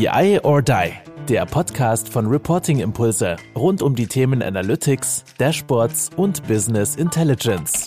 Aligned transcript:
BI 0.00 0.40
or 0.44 0.62
Die, 0.62 0.92
der 1.28 1.44
Podcast 1.44 2.08
von 2.08 2.26
Reporting 2.26 2.80
Impulse 2.80 3.36
rund 3.54 3.82
um 3.82 3.94
die 3.94 4.06
Themen 4.06 4.42
Analytics, 4.42 5.26
Dashboards 5.36 6.08
und 6.16 6.42
Business 6.48 6.96
Intelligence. 6.96 7.86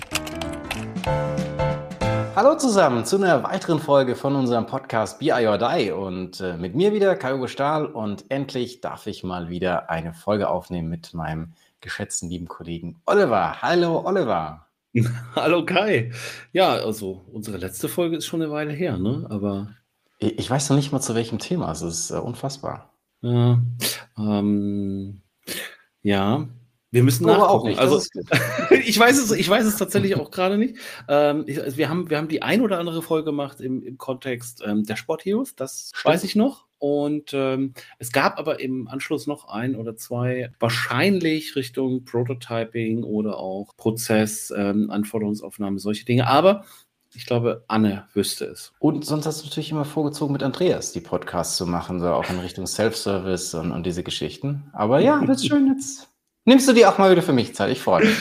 Hallo 2.36 2.56
zusammen 2.56 3.04
zu 3.04 3.16
einer 3.16 3.42
weiteren 3.44 3.80
Folge 3.80 4.16
von 4.16 4.36
unserem 4.36 4.68
Podcast 4.68 5.18
BI 5.18 5.32
or 5.32 5.58
Die 5.58 5.90
und 5.90 6.40
äh, 6.40 6.56
mit 6.56 6.76
mir 6.76 6.94
wieder 6.94 7.16
Kai-Uwe 7.16 7.48
Stahl 7.48 7.88
und 7.88 8.26
endlich 8.30 8.80
darf 8.80 9.08
ich 9.08 9.24
mal 9.24 9.50
wieder 9.50 9.90
eine 9.90 10.14
Folge 10.14 10.50
aufnehmen 10.50 10.90
mit 10.90 11.16
meinem 11.16 11.54
geschätzten 11.82 12.30
lieben 12.30 12.48
Kollegen 12.48 13.02
Oliver. 13.08 13.60
Hallo 13.64 14.06
Oliver. 14.06 14.68
Hallo 15.36 15.66
Kai. 15.66 16.12
Ja, 16.52 16.74
also 16.74 17.26
unsere 17.34 17.58
letzte 17.58 17.90
Folge 17.90 18.18
ist 18.18 18.28
schon 18.28 18.44
eine 18.44 18.52
Weile 18.52 18.72
her, 18.72 19.00
ne? 19.00 19.26
Aber 19.32 19.70
ich 20.32 20.50
weiß 20.50 20.70
noch 20.70 20.78
nicht 20.78 20.92
mal 20.92 21.02
zu 21.02 21.16
welchem 21.16 21.40
Thema. 21.40 21.72
Es 21.72 21.82
ist 21.82 22.12
äh, 22.12 22.16
unfassbar. 22.16 22.94
Ja, 23.22 23.62
ähm, 24.18 25.22
ja, 26.02 26.48
wir 26.94 27.02
müssen 27.02 27.26
Oder 27.26 27.40
nachgucken. 27.40 27.80
Also, 27.80 28.00
ich 28.86 29.00
weiß 29.00 29.18
es, 29.18 29.32
ich 29.32 29.50
weiß 29.50 29.66
es 29.66 29.78
tatsächlich 29.78 30.16
auch 30.16 30.30
gerade 30.30 30.60
nicht. 30.60 30.76
Ähm, 31.08 31.44
ich, 31.48 31.60
also 31.60 31.76
wir 31.76 31.90
haben, 31.90 32.12
wir 32.12 32.18
haben 32.18 32.28
die 32.28 32.44
ein 32.44 32.62
oder 32.62 32.78
andere 32.78 33.02
Folge 33.02 33.26
gemacht 33.26 33.62
im, 33.62 33.82
im 33.82 33.98
Kontext 33.98 34.62
ähm, 34.64 34.84
der 34.84 34.96
Sportheroes. 34.96 35.56
Das 35.56 35.92
Stimmt. 35.96 36.06
weiß 36.06 36.24
ich 36.24 36.36
noch. 36.36 36.68
Und 36.78 37.32
ähm, 37.34 37.74
es 37.98 38.12
gab 38.12 38.38
aber 38.38 38.60
im 38.60 38.88
Anschluss 38.88 39.26
noch 39.26 39.48
ein 39.48 39.76
oder 39.76 39.96
zwei, 39.96 40.52
wahrscheinlich 40.60 41.56
Richtung 41.56 42.04
Prototyping 42.06 43.04
oder 43.04 43.40
auch 43.40 43.76
Prozess, 43.76 44.54
ähm, 44.56 44.92
Anforderungsaufnahme, 44.92 45.80
solche 45.80 46.06
Dinge. 46.06 46.28
Aber 46.28 46.66
ich 47.16 47.26
glaube, 47.26 47.64
Anne 47.68 48.08
wüsste 48.14 48.46
es. 48.46 48.74
Und 48.80 49.06
sonst 49.06 49.26
hast 49.26 49.42
du 49.42 49.46
natürlich 49.46 49.72
immer 49.72 49.86
vorgezogen, 49.86 50.34
mit 50.34 50.44
Andreas 50.44 50.92
die 50.92 51.02
Podcasts 51.02 51.58
zu 51.58 51.66
machen, 51.66 52.00
so 52.00 52.08
auch 52.08 52.30
in 52.30 52.40
Richtung 52.40 52.68
Self-Service 52.68 53.54
und, 53.54 53.72
und 53.72 53.86
diese 53.86 54.04
Geschichten. 54.04 54.70
Aber 54.74 55.00
ja, 55.00 55.26
wird 55.28 55.46
schön 55.46 55.68
jetzt. 55.68 56.10
Nimmst 56.46 56.68
du 56.68 56.74
dir 56.74 56.90
auch 56.90 56.98
mal 56.98 57.10
wieder 57.10 57.22
für 57.22 57.32
mich 57.32 57.56
Zeit? 57.56 57.72
Ich 57.72 57.80
freue 57.80 58.04
mich. 58.04 58.18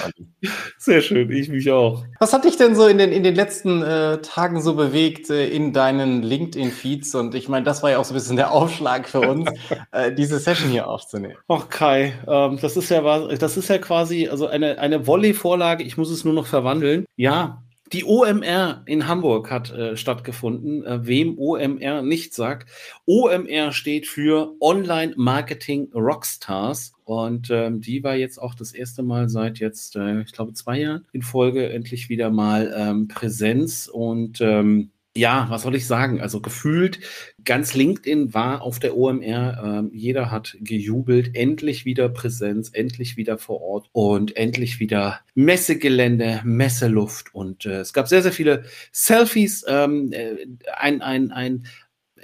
Sehr 0.78 1.00
schön, 1.00 1.28
ich 1.32 1.48
mich 1.48 1.68
auch. 1.72 2.04
Was 2.20 2.32
hat 2.32 2.44
dich 2.44 2.56
denn 2.56 2.76
so 2.76 2.86
in 2.86 2.98
den, 2.98 3.10
in 3.10 3.24
den 3.24 3.34
letzten 3.34 3.82
äh, 3.82 4.18
Tagen 4.18 4.62
so 4.62 4.74
bewegt 4.74 5.28
äh, 5.28 5.48
in 5.48 5.72
deinen 5.72 6.22
LinkedIn-Feeds? 6.22 7.16
Und 7.16 7.34
ich 7.34 7.48
meine, 7.48 7.64
das 7.64 7.82
war 7.82 7.90
ja 7.90 7.98
auch 7.98 8.04
so 8.04 8.12
ein 8.12 8.14
bisschen 8.14 8.36
der 8.36 8.52
Aufschlag 8.52 9.08
für 9.08 9.22
uns, 9.22 9.50
äh, 9.90 10.12
diese 10.12 10.38
Session 10.38 10.70
hier 10.70 10.86
aufzunehmen. 10.86 11.34
Ach 11.48 11.68
Kai, 11.68 12.12
ähm, 12.28 12.60
das 12.62 12.76
ist 12.76 12.90
ja 12.90 13.02
das 13.02 13.56
ist 13.56 13.68
ja 13.68 13.78
quasi 13.78 14.28
also 14.28 14.46
eine, 14.46 14.78
eine 14.78 15.04
Volley-Vorlage, 15.04 15.82
ich 15.82 15.96
muss 15.96 16.10
es 16.10 16.24
nur 16.24 16.34
noch 16.34 16.46
verwandeln. 16.46 17.06
Ja, 17.16 17.61
die 17.92 18.04
OMR 18.04 18.82
in 18.86 19.06
Hamburg 19.06 19.50
hat 19.50 19.70
äh, 19.70 19.96
stattgefunden. 19.96 20.84
Äh, 20.84 21.06
wem 21.06 21.38
OMR 21.38 22.02
nicht 22.02 22.34
sagt. 22.34 22.70
OMR 23.06 23.72
steht 23.72 24.06
für 24.06 24.54
Online 24.60 25.12
Marketing 25.16 25.90
Rockstars. 25.94 26.94
Und 27.04 27.50
ähm, 27.50 27.80
die 27.80 28.02
war 28.02 28.14
jetzt 28.14 28.38
auch 28.40 28.54
das 28.54 28.72
erste 28.72 29.02
Mal 29.02 29.28
seit 29.28 29.58
jetzt, 29.58 29.96
äh, 29.96 30.22
ich 30.22 30.32
glaube, 30.32 30.54
zwei 30.54 30.80
Jahren 30.80 31.06
in 31.12 31.22
Folge 31.22 31.68
endlich 31.70 32.08
wieder 32.08 32.30
mal 32.30 32.72
ähm, 32.76 33.08
Präsenz. 33.08 33.88
Und 33.88 34.40
ähm, 34.40 34.90
ja, 35.14 35.46
was 35.50 35.62
soll 35.62 35.74
ich 35.74 35.86
sagen? 35.86 36.20
Also 36.20 36.40
gefühlt, 36.40 37.00
ganz 37.44 37.74
LinkedIn 37.74 38.32
war 38.32 38.62
auf 38.62 38.78
der 38.78 38.96
OMR. 38.96 39.62
Ähm, 39.62 39.90
jeder 39.92 40.30
hat 40.30 40.56
gejubelt. 40.60 41.34
Endlich 41.34 41.84
wieder 41.84 42.08
Präsenz, 42.08 42.70
endlich 42.72 43.16
wieder 43.16 43.36
vor 43.36 43.60
Ort 43.60 43.88
und 43.92 44.36
endlich 44.36 44.80
wieder 44.80 45.20
Messegelände, 45.34 46.40
Messeluft. 46.44 47.34
Und 47.34 47.66
äh, 47.66 47.80
es 47.80 47.92
gab 47.92 48.08
sehr, 48.08 48.22
sehr 48.22 48.32
viele 48.32 48.64
Selfies. 48.90 49.64
Ähm, 49.68 50.12
äh, 50.12 50.46
ein, 50.78 51.02
ein, 51.02 51.30
ein 51.30 51.66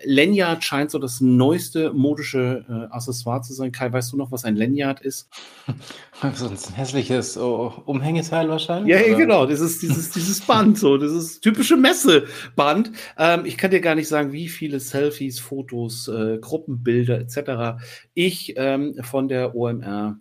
Lanyard 0.05 0.65
scheint 0.65 0.91
so 0.91 0.99
das 0.99 1.21
neueste 1.21 1.93
modische 1.93 2.65
äh, 2.69 2.95
Accessoire 2.95 3.43
zu 3.43 3.53
sein. 3.53 3.73
Kai, 3.73 3.93
weißt 3.93 4.13
du 4.13 4.17
noch, 4.17 4.31
was 4.31 4.45
ein 4.45 4.57
Lanyard 4.57 5.01
ist? 5.01 5.29
so 6.35 6.49
ein 6.49 6.57
hässliches 6.75 7.37
oh, 7.37 7.73
Umhängeteil 7.87 8.49
wahrscheinlich? 8.49 8.95
Ja, 8.95 9.00
ja 9.00 9.17
genau. 9.17 9.47
Das 9.47 9.61
ist 9.61 9.83
dieses, 9.83 10.11
dieses 10.12 10.41
Band, 10.41 10.78
so, 10.78 10.97
das 10.97 11.12
ist 11.12 11.41
typische 11.41 11.77
Messeband. 11.77 12.93
Ähm, 13.19 13.45
ich 13.45 13.56
kann 13.56 13.71
dir 13.71 13.81
gar 13.81 13.95
nicht 13.95 14.09
sagen, 14.09 14.33
wie 14.33 14.49
viele 14.49 14.81
Selfies, 14.81 15.41
Fotos, 15.41 16.09
äh, 16.09 16.39
Gruppenbilder 16.41 17.21
etc. 17.21 17.83
ich 18.15 18.55
ähm, 18.56 18.95
von 19.03 19.28
der 19.28 19.55
OMR 19.55 20.21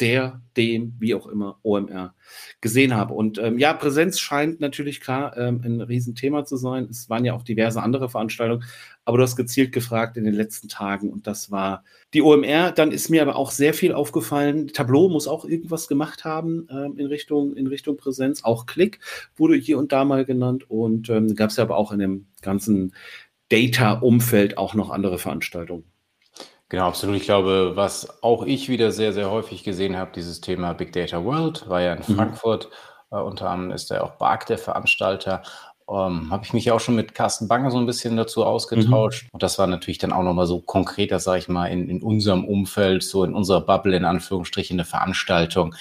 der, 0.00 0.40
dem, 0.56 0.94
wie 0.98 1.14
auch 1.14 1.26
immer, 1.26 1.58
OMR 1.62 2.14
gesehen 2.60 2.94
habe. 2.94 3.14
Und 3.14 3.38
ähm, 3.38 3.58
ja, 3.58 3.72
Präsenz 3.72 4.20
scheint 4.20 4.60
natürlich 4.60 5.00
klar 5.00 5.36
ähm, 5.36 5.60
ein 5.64 5.80
Riesenthema 5.80 6.44
zu 6.44 6.56
sein. 6.56 6.86
Es 6.90 7.10
waren 7.10 7.24
ja 7.24 7.34
auch 7.34 7.42
diverse 7.42 7.82
andere 7.82 8.08
Veranstaltungen, 8.08 8.64
aber 9.04 9.18
du 9.18 9.24
hast 9.24 9.36
gezielt 9.36 9.72
gefragt 9.72 10.16
in 10.16 10.24
den 10.24 10.34
letzten 10.34 10.68
Tagen 10.68 11.10
und 11.10 11.26
das 11.26 11.50
war 11.50 11.82
die 12.14 12.22
OMR. 12.22 12.72
Dann 12.72 12.92
ist 12.92 13.08
mir 13.08 13.22
aber 13.22 13.36
auch 13.36 13.50
sehr 13.50 13.74
viel 13.74 13.92
aufgefallen. 13.92 14.68
Tableau 14.68 15.08
muss 15.08 15.26
auch 15.26 15.44
irgendwas 15.44 15.88
gemacht 15.88 16.24
haben 16.24 16.68
ähm, 16.70 16.96
in, 16.96 17.06
Richtung, 17.06 17.56
in 17.56 17.66
Richtung 17.66 17.96
Präsenz. 17.96 18.44
Auch 18.44 18.66
Click 18.66 19.00
wurde 19.36 19.56
hier 19.56 19.78
und 19.78 19.92
da 19.92 20.04
mal 20.04 20.24
genannt 20.24 20.70
und 20.70 21.08
ähm, 21.10 21.34
gab 21.34 21.50
es 21.50 21.56
ja 21.56 21.64
aber 21.64 21.76
auch 21.76 21.90
in 21.90 21.98
dem 21.98 22.26
ganzen 22.42 22.94
Data-Umfeld 23.48 24.58
auch 24.58 24.74
noch 24.74 24.90
andere 24.90 25.18
Veranstaltungen. 25.18 25.87
Genau, 26.68 26.86
absolut. 26.86 27.16
Ich 27.16 27.24
glaube, 27.24 27.72
was 27.74 28.22
auch 28.22 28.44
ich 28.44 28.68
wieder 28.68 28.92
sehr, 28.92 29.12
sehr 29.12 29.30
häufig 29.30 29.64
gesehen 29.64 29.96
habe, 29.96 30.10
dieses 30.14 30.40
Thema 30.40 30.74
Big 30.74 30.92
Data 30.92 31.24
World, 31.24 31.68
war 31.68 31.80
ja 31.80 31.94
in 31.94 32.02
mhm. 32.06 32.16
Frankfurt. 32.16 32.68
Äh, 33.10 33.16
unter 33.16 33.48
anderem 33.48 33.72
ist 33.72 33.90
ja 33.90 34.02
auch 34.02 34.12
Bark 34.12 34.46
der 34.46 34.58
Veranstalter. 34.58 35.42
Ähm, 35.90 36.30
habe 36.30 36.44
ich 36.44 36.52
mich 36.52 36.70
auch 36.70 36.80
schon 36.80 36.96
mit 36.96 37.14
Carsten 37.14 37.48
Bange 37.48 37.70
so 37.70 37.78
ein 37.78 37.86
bisschen 37.86 38.18
dazu 38.18 38.44
ausgetauscht. 38.44 39.24
Mhm. 39.24 39.30
Und 39.32 39.42
das 39.42 39.58
war 39.58 39.66
natürlich 39.66 39.96
dann 39.96 40.12
auch 40.12 40.22
nochmal 40.22 40.46
so 40.46 40.60
konkreter, 40.60 41.18
sage 41.18 41.38
ich 41.38 41.48
mal, 41.48 41.66
in, 41.66 41.88
in 41.88 42.02
unserem 42.02 42.44
Umfeld, 42.44 43.02
so 43.02 43.24
in 43.24 43.32
unserer 43.32 43.62
Bubble 43.62 43.96
in 43.96 44.04
Anführungsstrichen 44.04 44.74
eine 44.74 44.84
Veranstaltung, 44.84 45.74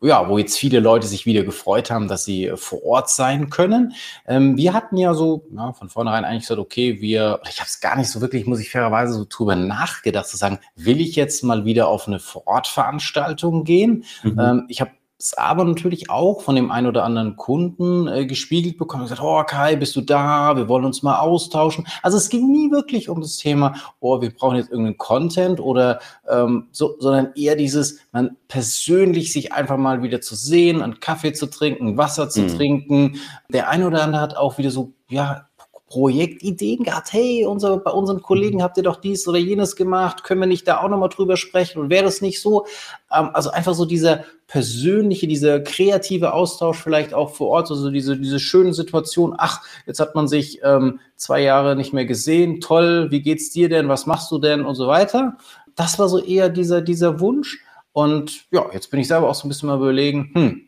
ja, 0.00 0.28
wo 0.28 0.38
jetzt 0.38 0.56
viele 0.56 0.80
Leute 0.80 1.06
sich 1.06 1.26
wieder 1.26 1.42
gefreut 1.42 1.90
haben, 1.90 2.08
dass 2.08 2.24
sie 2.24 2.46
äh, 2.46 2.56
vor 2.56 2.84
Ort 2.84 3.10
sein 3.10 3.50
können. 3.50 3.94
Ähm, 4.26 4.56
wir 4.56 4.72
hatten 4.72 4.96
ja 4.96 5.14
so 5.14 5.46
ja, 5.54 5.72
von 5.72 5.88
vornherein 5.88 6.24
eigentlich 6.24 6.42
gesagt, 6.42 6.60
okay, 6.60 7.00
wir, 7.00 7.40
ich 7.48 7.58
habe 7.58 7.68
es 7.68 7.80
gar 7.80 7.96
nicht 7.96 8.10
so 8.10 8.20
wirklich, 8.20 8.46
muss 8.46 8.60
ich 8.60 8.70
fairerweise 8.70 9.14
so 9.14 9.26
drüber 9.28 9.56
nachgedacht, 9.56 10.28
zu 10.28 10.36
sagen, 10.36 10.60
will 10.76 11.00
ich 11.00 11.16
jetzt 11.16 11.42
mal 11.42 11.64
wieder 11.64 11.88
auf 11.88 12.06
eine 12.06 12.20
Vor-Ort-Veranstaltung 12.20 13.64
gehen? 13.64 14.04
Mhm. 14.22 14.38
Ähm, 14.38 14.66
ich 14.68 14.80
habe 14.80 14.92
es 15.20 15.34
aber 15.34 15.64
natürlich 15.64 16.10
auch 16.10 16.42
von 16.42 16.54
dem 16.54 16.70
einen 16.70 16.86
oder 16.86 17.04
anderen 17.04 17.34
Kunden 17.34 18.06
äh, 18.06 18.24
gespiegelt 18.24 18.78
bekommen. 18.78 19.02
Gesagt, 19.02 19.22
oh 19.22 19.42
Kai, 19.42 19.74
bist 19.74 19.96
du 19.96 20.00
da? 20.00 20.56
Wir 20.56 20.68
wollen 20.68 20.84
uns 20.84 21.02
mal 21.02 21.18
austauschen. 21.18 21.88
Also 22.02 22.16
es 22.16 22.28
ging 22.28 22.52
nie 22.52 22.70
wirklich 22.70 23.08
um 23.08 23.20
das 23.20 23.36
Thema, 23.36 23.74
oh, 23.98 24.20
wir 24.20 24.30
brauchen 24.30 24.56
jetzt 24.56 24.70
irgendeinen 24.70 24.98
Content 24.98 25.58
oder 25.58 25.98
ähm, 26.28 26.68
so, 26.70 26.94
sondern 27.00 27.32
eher 27.34 27.56
dieses, 27.56 27.98
man 28.12 28.36
persönlich 28.46 29.32
sich 29.32 29.52
einfach 29.52 29.76
mal 29.76 30.04
wieder 30.04 30.20
zu 30.20 30.36
sehen, 30.36 30.82
einen 30.82 31.00
Kaffee 31.00 31.32
zu 31.32 31.46
trinken, 31.46 31.96
Wasser 31.96 32.30
zu 32.30 32.42
mhm. 32.42 32.56
trinken. 32.56 33.20
Der 33.48 33.68
eine 33.68 33.88
oder 33.88 34.04
andere 34.04 34.22
hat 34.22 34.36
auch 34.36 34.56
wieder 34.58 34.70
so, 34.70 34.92
ja, 35.08 35.47
Projektideen 35.88 36.84
gehabt. 36.84 37.12
Hey, 37.12 37.46
unser, 37.46 37.78
bei 37.78 37.90
unseren 37.90 38.20
Kollegen 38.20 38.62
habt 38.62 38.76
ihr 38.76 38.82
doch 38.82 38.96
dies 38.96 39.26
oder 39.26 39.38
jenes 39.38 39.74
gemacht. 39.74 40.22
Können 40.22 40.40
wir 40.40 40.46
nicht 40.46 40.68
da 40.68 40.82
auch 40.82 40.88
nochmal 40.88 41.08
drüber 41.08 41.36
sprechen? 41.36 41.80
Und 41.80 41.90
wäre 41.90 42.04
das 42.04 42.20
nicht 42.20 42.40
so? 42.42 42.66
Ähm, 43.12 43.30
also 43.32 43.50
einfach 43.50 43.74
so 43.74 43.86
dieser 43.86 44.24
persönliche, 44.46 45.26
dieser 45.26 45.60
kreative 45.60 46.32
Austausch 46.34 46.78
vielleicht 46.78 47.14
auch 47.14 47.34
vor 47.34 47.48
Ort, 47.48 47.70
also 47.70 47.90
diese, 47.90 48.18
diese 48.18 48.38
schönen 48.38 48.74
Situationen. 48.74 49.36
Ach, 49.38 49.62
jetzt 49.86 50.00
hat 50.00 50.14
man 50.14 50.28
sich 50.28 50.60
ähm, 50.62 51.00
zwei 51.16 51.42
Jahre 51.42 51.74
nicht 51.74 51.92
mehr 51.92 52.06
gesehen. 52.06 52.60
Toll, 52.60 53.10
wie 53.10 53.22
geht's 53.22 53.50
dir 53.50 53.68
denn? 53.68 53.88
Was 53.88 54.06
machst 54.06 54.30
du 54.30 54.38
denn? 54.38 54.64
Und 54.64 54.74
so 54.74 54.86
weiter. 54.88 55.38
Das 55.74 55.98
war 55.98 56.08
so 56.08 56.18
eher 56.18 56.50
dieser, 56.50 56.82
dieser 56.82 57.20
Wunsch. 57.20 57.62
Und 57.92 58.44
ja, 58.50 58.66
jetzt 58.72 58.90
bin 58.90 59.00
ich 59.00 59.08
selber 59.08 59.28
auch 59.28 59.34
so 59.34 59.46
ein 59.46 59.48
bisschen 59.48 59.68
mal 59.68 59.76
überlegen, 59.76 60.30
hm, 60.34 60.67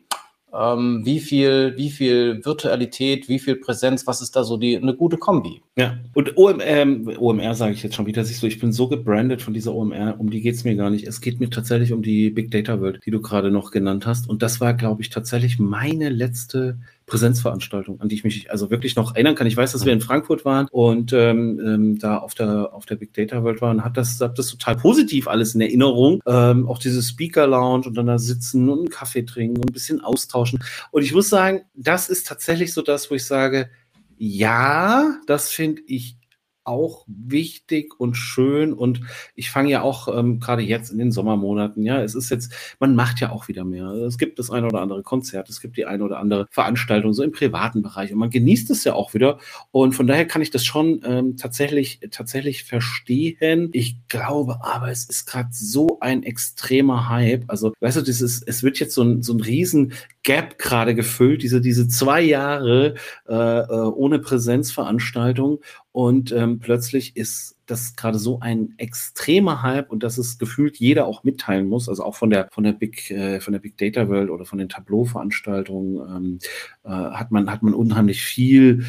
ähm, 0.53 1.01
wie 1.05 1.19
viel, 1.19 1.73
wie 1.77 1.89
viel 1.89 2.43
Virtualität, 2.43 3.29
wie 3.29 3.39
viel 3.39 3.55
Präsenz, 3.55 4.05
was 4.07 4.21
ist 4.21 4.35
da 4.35 4.43
so 4.43 4.57
die 4.57 4.75
eine 4.75 4.95
gute 4.95 5.17
Kombi? 5.17 5.61
Ja, 5.77 5.97
und 6.13 6.37
OMR, 6.37 6.65
ähm, 6.65 7.09
OMR 7.17 7.55
sage 7.55 7.73
ich 7.73 7.83
jetzt 7.83 7.95
schon 7.95 8.05
wieder, 8.05 8.23
siehst 8.23 8.43
du, 8.43 8.47
ich 8.47 8.59
bin 8.59 8.71
so 8.73 8.87
gebrandet 8.87 9.41
von 9.41 9.53
dieser 9.53 9.73
OMR, 9.73 10.15
um 10.19 10.29
die 10.29 10.41
geht 10.41 10.55
es 10.55 10.63
mir 10.63 10.75
gar 10.75 10.89
nicht. 10.89 11.07
Es 11.07 11.21
geht 11.21 11.39
mir 11.39 11.49
tatsächlich 11.49 11.93
um 11.93 12.01
die 12.01 12.29
Big 12.29 12.51
Data 12.51 12.81
World, 12.81 12.99
die 13.05 13.11
du 13.11 13.21
gerade 13.21 13.51
noch 13.51 13.71
genannt 13.71 14.05
hast. 14.05 14.29
Und 14.29 14.41
das 14.41 14.59
war, 14.59 14.73
glaube 14.73 15.01
ich, 15.01 15.09
tatsächlich 15.09 15.59
meine 15.59 16.09
letzte 16.09 16.77
Präsenzveranstaltung, 17.11 17.99
an 17.99 18.07
die 18.07 18.15
ich 18.15 18.23
mich 18.23 18.49
also 18.51 18.71
wirklich 18.71 18.95
noch 18.95 19.15
erinnern 19.15 19.35
kann. 19.35 19.45
Ich 19.45 19.57
weiß, 19.57 19.73
dass 19.73 19.85
wir 19.85 19.91
in 19.91 19.99
Frankfurt 19.99 20.45
waren 20.45 20.67
und 20.71 21.11
ähm, 21.11 21.59
ähm, 21.59 21.99
da 21.99 22.17
auf 22.17 22.35
der 22.35 22.73
auf 22.73 22.85
der 22.85 22.95
Big 22.95 23.13
Data 23.13 23.43
World 23.43 23.61
waren, 23.61 23.83
hat 23.83 23.97
das 23.97 24.21
hat 24.21 24.39
das 24.39 24.47
total 24.47 24.77
positiv 24.77 25.27
alles 25.27 25.53
in 25.53 25.59
Erinnerung. 25.59 26.23
Ähm, 26.25 26.69
auch 26.69 26.77
diese 26.77 27.03
Speaker 27.03 27.47
Lounge 27.47 27.85
und 27.87 27.97
dann 27.97 28.05
da 28.05 28.17
sitzen 28.17 28.69
und 28.69 28.79
einen 28.79 28.89
Kaffee 28.89 29.23
trinken 29.23 29.57
und 29.57 29.69
ein 29.69 29.73
bisschen 29.73 29.99
austauschen. 29.99 30.63
Und 30.91 31.03
ich 31.03 31.13
muss 31.13 31.27
sagen, 31.27 31.63
das 31.75 32.07
ist 32.07 32.27
tatsächlich 32.27 32.73
so 32.73 32.81
das, 32.81 33.11
wo 33.11 33.15
ich 33.15 33.25
sage, 33.25 33.69
ja, 34.17 35.19
das 35.27 35.49
finde 35.49 35.81
ich 35.87 36.15
auch 36.63 37.05
wichtig 37.07 37.99
und 37.99 38.15
schön 38.15 38.73
und 38.73 39.01
ich 39.35 39.49
fange 39.49 39.69
ja 39.69 39.81
auch 39.81 40.07
ähm, 40.15 40.39
gerade 40.39 40.61
jetzt 40.61 40.91
in 40.91 40.97
den 40.97 41.11
Sommermonaten, 41.11 41.83
ja, 41.83 42.01
es 42.01 42.15
ist 42.15 42.29
jetzt, 42.29 42.53
man 42.79 42.95
macht 42.95 43.19
ja 43.19 43.31
auch 43.31 43.47
wieder 43.47 43.63
mehr. 43.63 43.87
Es 43.91 44.17
gibt 44.17 44.39
das 44.39 44.49
eine 44.49 44.67
oder 44.67 44.81
andere 44.81 45.03
Konzert, 45.03 45.49
es 45.49 45.61
gibt 45.61 45.77
die 45.77 45.85
eine 45.85 46.03
oder 46.03 46.19
andere 46.19 46.47
Veranstaltung 46.51 47.13
so 47.13 47.23
im 47.23 47.31
privaten 47.31 47.81
Bereich 47.81 48.11
und 48.11 48.19
man 48.19 48.29
genießt 48.29 48.69
es 48.71 48.83
ja 48.83 48.93
auch 48.93 49.13
wieder 49.13 49.39
und 49.71 49.93
von 49.93 50.07
daher 50.07 50.25
kann 50.25 50.41
ich 50.41 50.51
das 50.51 50.65
schon 50.65 51.01
ähm, 51.03 51.37
tatsächlich 51.37 51.99
tatsächlich 52.11 52.63
verstehen. 52.63 53.69
Ich 53.73 53.97
glaube, 54.07 54.63
aber 54.63 54.89
es 54.89 55.05
ist 55.05 55.25
gerade 55.25 55.49
so 55.51 55.99
ein 55.99 56.23
extremer 56.23 57.09
Hype. 57.09 57.45
Also, 57.47 57.73
weißt 57.79 57.97
du, 57.97 58.01
dieses, 58.01 58.41
es 58.41 58.63
wird 58.63 58.79
jetzt 58.79 58.93
so 58.93 59.03
ein, 59.03 59.21
so 59.21 59.33
ein 59.33 59.41
riesen 59.41 59.93
Gap 60.23 60.57
gerade 60.57 60.95
gefüllt, 60.95 61.43
diese, 61.43 61.61
diese 61.61 61.87
zwei 61.87 62.21
Jahre 62.21 62.95
äh, 63.27 63.33
äh 63.33 63.65
ohne 63.65 64.19
Präsenzveranstaltung. 64.19 65.61
Und 65.91 66.31
ähm, 66.31 66.59
plötzlich 66.59 67.15
ist 67.15 67.57
das 67.71 67.95
gerade 67.95 68.19
so 68.19 68.39
ein 68.39 68.73
extremer 68.77 69.61
Hype 69.63 69.91
und 69.91 70.03
dass 70.03 70.17
es 70.17 70.37
gefühlt 70.37 70.77
jeder 70.77 71.07
auch 71.07 71.23
mitteilen 71.23 71.67
muss, 71.67 71.89
also 71.89 72.03
auch 72.03 72.15
von 72.15 72.29
der 72.29 72.47
von 72.51 72.63
der 72.63 72.73
Big 72.73 73.09
äh, 73.09 73.39
von 73.39 73.53
der 73.53 73.59
Big 73.59 73.77
Data 73.77 74.09
World 74.09 74.29
oder 74.29 74.45
von 74.45 74.59
den 74.59 74.69
Tableau-Veranstaltungen 74.69 75.97
ähm, 76.15 76.39
äh, 76.83 76.89
hat 76.89 77.31
man 77.31 77.49
hat 77.49 77.63
man 77.63 77.73
unheimlich 77.73 78.21
viel 78.21 78.85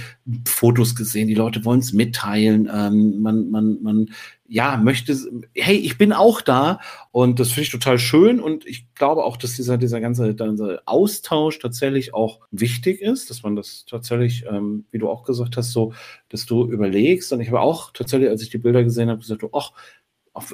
Fotos 0.47 0.95
gesehen. 0.95 1.29
Die 1.29 1.35
Leute 1.35 1.65
wollen 1.65 1.81
es 1.81 1.93
mitteilen. 1.93 2.69
Ähm, 2.73 3.23
man 3.23 3.51
man 3.51 3.83
man 3.83 4.09
ja, 4.53 4.77
möchte, 4.77 5.17
hey, 5.55 5.77
ich 5.77 5.97
bin 5.97 6.13
auch 6.13 6.43
da 6.43 6.79
und 7.11 7.41
das 7.41 7.49
finde 7.49 7.63
ich 7.63 7.71
total 7.71 7.99
schön 7.99 8.39
und 8.39 8.67
ich 8.67 8.93
glaube 8.95 9.25
auch, 9.25 9.39
dass 9.39 9.55
dieser, 9.57 9.79
dieser 9.79 9.99
ganze, 10.03 10.35
ganze 10.35 10.83
Austausch 10.85 11.59
tatsächlich 11.59 12.13
auch 12.13 12.41
wichtig 12.51 13.01
ist, 13.01 13.31
dass 13.31 13.43
man 13.43 13.57
das 13.57 13.87
tatsächlich, 13.87 14.45
ähm, 14.47 14.85
wie 14.91 14.99
du 14.99 15.09
auch 15.09 15.25
gesagt 15.25 15.57
hast, 15.57 15.73
so, 15.73 15.95
dass 16.33 16.47
du 16.47 16.67
überlegst 16.67 17.33
und 17.33 17.41
ich 17.41 17.49
habe 17.49 17.61
auch 17.61 17.93
tatsächlich, 17.93 18.31
als 18.31 18.43
ich 18.43 18.51
die 18.51 18.59
Bilder 18.59 18.83
gesehen 18.83 19.11
habe, 19.11 19.21
gesagt, 19.21 19.45
ach, 19.53 19.73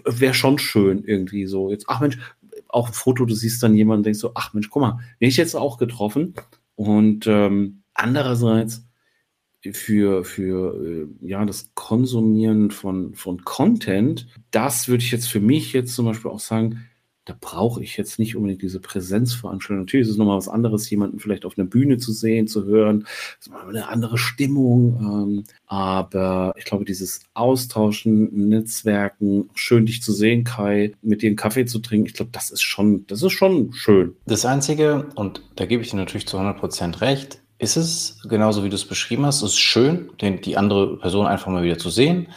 wäre 0.05 0.35
schon 0.35 0.59
schön 0.59 1.05
irgendwie 1.05 1.47
so. 1.47 1.71
Jetzt, 1.71 1.87
ach 1.89 2.01
Mensch, 2.01 2.19
auch 2.69 2.89
ein 2.89 2.95
Foto, 2.95 3.25
du 3.25 3.35
siehst 3.35 3.63
dann 3.63 3.77
jemanden, 3.77 4.03
denkst 4.03 4.19
so, 4.19 4.33
ach 4.35 4.53
Mensch, 4.53 4.71
guck 4.71 4.83
mal, 4.83 4.99
den 5.21 5.29
ich 5.29 5.37
jetzt 5.37 5.55
auch 5.55 5.79
getroffen 5.79 6.35
und 6.75 7.27
ähm, 7.27 7.83
andererseits 7.95 8.85
für, 9.73 10.25
für 10.25 11.09
äh, 11.23 11.27
ja, 11.27 11.45
das 11.45 11.71
Konsumieren 11.75 12.71
von, 12.71 13.15
von 13.15 13.45
Content, 13.45 14.27
das 14.51 14.89
würde 14.89 15.03
ich 15.03 15.11
jetzt 15.11 15.29
für 15.29 15.41
mich 15.41 15.73
jetzt 15.73 15.95
zum 15.95 16.07
Beispiel 16.07 16.31
auch 16.31 16.41
sagen, 16.41 16.85
da 17.29 17.37
brauche 17.39 17.83
ich 17.83 17.99
jetzt 17.99 18.19
nicht 18.19 18.37
unbedingt 18.37 18.63
diese 18.63 18.81
Präsenzveranstaltung. 18.81 19.85
Natürlich 19.85 20.07
ist 20.07 20.13
es 20.13 20.17
nochmal 20.17 20.39
was 20.39 20.49
anderes, 20.49 20.89
jemanden 20.89 21.19
vielleicht 21.19 21.45
auf 21.45 21.59
einer 21.59 21.69
Bühne 21.69 21.99
zu 21.99 22.11
sehen, 22.11 22.49
zu 22.49 22.65
hören. 22.65 23.01
Das 23.01 23.49
ist 23.49 23.53
mal 23.53 23.69
eine 23.69 23.89
andere 23.89 24.17
Stimmung. 24.17 24.99
Ähm, 24.99 25.45
aber 25.67 26.55
ich 26.57 26.65
glaube, 26.65 26.87
dieses 26.87 27.21
Austauschen, 27.35 28.49
Netzwerken, 28.49 29.51
schön 29.55 29.85
dich 29.85 30.03
zu 30.03 30.13
sehen, 30.13 30.45
Kai, 30.45 30.93
mit 31.03 31.21
dir 31.21 31.27
einen 31.27 31.37
Kaffee 31.37 31.67
zu 31.67 31.81
trinken, 31.81 32.07
ich 32.07 32.15
glaube, 32.15 32.31
das 32.33 32.51
ist 32.51 32.63
schon, 32.63 33.07
das 33.09 33.23
ist 33.23 33.33
schon 33.33 33.75
schön. 33.75 34.17
Das 34.25 34.47
Einzige, 34.47 35.09
und 35.15 35.43
da 35.57 35.67
gebe 35.67 35.83
ich 35.83 35.91
dir 35.91 35.97
natürlich 35.97 36.27
zu 36.27 36.39
100 36.39 36.59
Prozent 36.59 37.03
recht, 37.03 37.43
ist 37.59 37.77
es, 37.77 38.23
genauso 38.27 38.65
wie 38.65 38.71
du 38.71 38.77
es 38.77 38.87
beschrieben 38.87 39.27
hast, 39.27 39.43
es 39.43 39.51
ist 39.51 39.59
schön, 39.59 40.09
den, 40.23 40.41
die 40.41 40.57
andere 40.57 40.97
Person 40.97 41.27
einfach 41.27 41.49
mal 41.49 41.63
wieder 41.63 41.77
zu 41.77 41.91
sehen. 41.91 42.29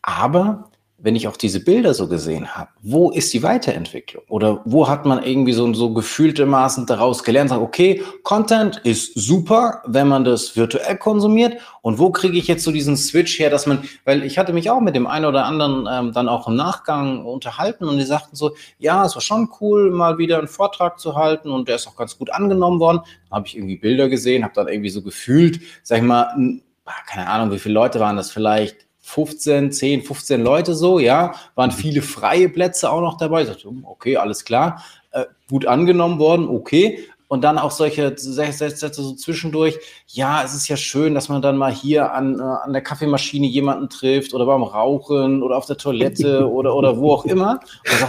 Aber 0.00 0.67
wenn 1.00 1.14
ich 1.14 1.28
auch 1.28 1.36
diese 1.36 1.60
Bilder 1.62 1.94
so 1.94 2.08
gesehen 2.08 2.56
habe, 2.56 2.70
wo 2.82 3.10
ist 3.10 3.32
die 3.32 3.44
Weiterentwicklung? 3.44 4.24
Oder 4.28 4.62
wo 4.64 4.88
hat 4.88 5.06
man 5.06 5.22
irgendwie 5.22 5.52
so, 5.52 5.72
so 5.72 5.94
gefühlte 5.94 6.44
Maßen 6.44 6.86
daraus 6.86 7.22
gelernt, 7.22 7.50
sagt, 7.50 7.62
okay, 7.62 8.02
Content 8.24 8.78
ist 8.78 9.14
super, 9.14 9.82
wenn 9.86 10.08
man 10.08 10.24
das 10.24 10.56
virtuell 10.56 10.96
konsumiert. 10.96 11.60
Und 11.82 12.00
wo 12.00 12.10
kriege 12.10 12.36
ich 12.36 12.48
jetzt 12.48 12.64
so 12.64 12.72
diesen 12.72 12.96
Switch 12.96 13.38
her, 13.38 13.48
dass 13.48 13.66
man, 13.66 13.84
weil 14.04 14.24
ich 14.24 14.38
hatte 14.38 14.52
mich 14.52 14.70
auch 14.70 14.80
mit 14.80 14.96
dem 14.96 15.06
einen 15.06 15.24
oder 15.24 15.44
anderen 15.44 15.88
ähm, 15.88 16.12
dann 16.12 16.28
auch 16.28 16.48
im 16.48 16.56
Nachgang 16.56 17.24
unterhalten 17.24 17.84
und 17.84 17.98
die 17.98 18.04
sagten 18.04 18.34
so, 18.34 18.56
ja, 18.78 19.04
es 19.04 19.14
war 19.14 19.22
schon 19.22 19.48
cool, 19.60 19.92
mal 19.92 20.18
wieder 20.18 20.38
einen 20.38 20.48
Vortrag 20.48 20.98
zu 20.98 21.14
halten 21.14 21.50
und 21.50 21.68
der 21.68 21.76
ist 21.76 21.86
auch 21.86 21.96
ganz 21.96 22.18
gut 22.18 22.30
angenommen 22.30 22.80
worden. 22.80 23.02
Dann 23.30 23.36
habe 23.36 23.46
ich 23.46 23.56
irgendwie 23.56 23.76
Bilder 23.76 24.08
gesehen, 24.08 24.42
habe 24.42 24.54
dann 24.54 24.66
irgendwie 24.66 24.90
so 24.90 25.02
gefühlt, 25.02 25.60
sag 25.84 25.98
ich 25.98 26.04
mal, 26.04 26.58
keine 27.06 27.28
Ahnung, 27.28 27.52
wie 27.52 27.60
viele 27.60 27.74
Leute 27.74 28.00
waren 28.00 28.16
das 28.16 28.32
vielleicht 28.32 28.87
15, 29.08 29.72
10, 29.72 30.02
15 30.02 30.42
Leute 30.42 30.74
so, 30.74 30.98
ja, 30.98 31.34
waren 31.54 31.70
viele 31.70 32.02
freie 32.02 32.50
Plätze 32.50 32.90
auch 32.90 33.00
noch 33.00 33.16
dabei. 33.16 33.42
Ich 33.42 33.48
dachte, 33.48 33.68
hm, 33.68 33.84
okay, 33.86 34.18
alles 34.18 34.44
klar, 34.44 34.84
äh, 35.12 35.24
gut 35.48 35.64
angenommen 35.64 36.18
worden, 36.18 36.46
okay. 36.46 37.08
Und 37.28 37.44
dann 37.44 37.58
auch 37.58 37.70
solche 37.70 38.14
Sätze 38.16 38.88
so 38.90 39.14
zwischendurch. 39.14 39.78
Ja, 40.06 40.42
es 40.42 40.54
ist 40.54 40.66
ja 40.68 40.78
schön, 40.78 41.14
dass 41.14 41.28
man 41.28 41.42
dann 41.42 41.58
mal 41.58 41.72
hier 41.72 42.12
an, 42.12 42.40
äh, 42.40 42.42
an 42.42 42.72
der 42.72 42.80
Kaffeemaschine 42.80 43.46
jemanden 43.46 43.90
trifft 43.90 44.32
oder 44.32 44.46
beim 44.46 44.62
Rauchen 44.62 45.42
oder 45.42 45.58
auf 45.58 45.66
der 45.66 45.76
Toilette 45.76 46.48
oder, 46.50 46.74
oder 46.74 46.96
wo 46.96 47.12
auch 47.12 47.26
immer. 47.26 47.60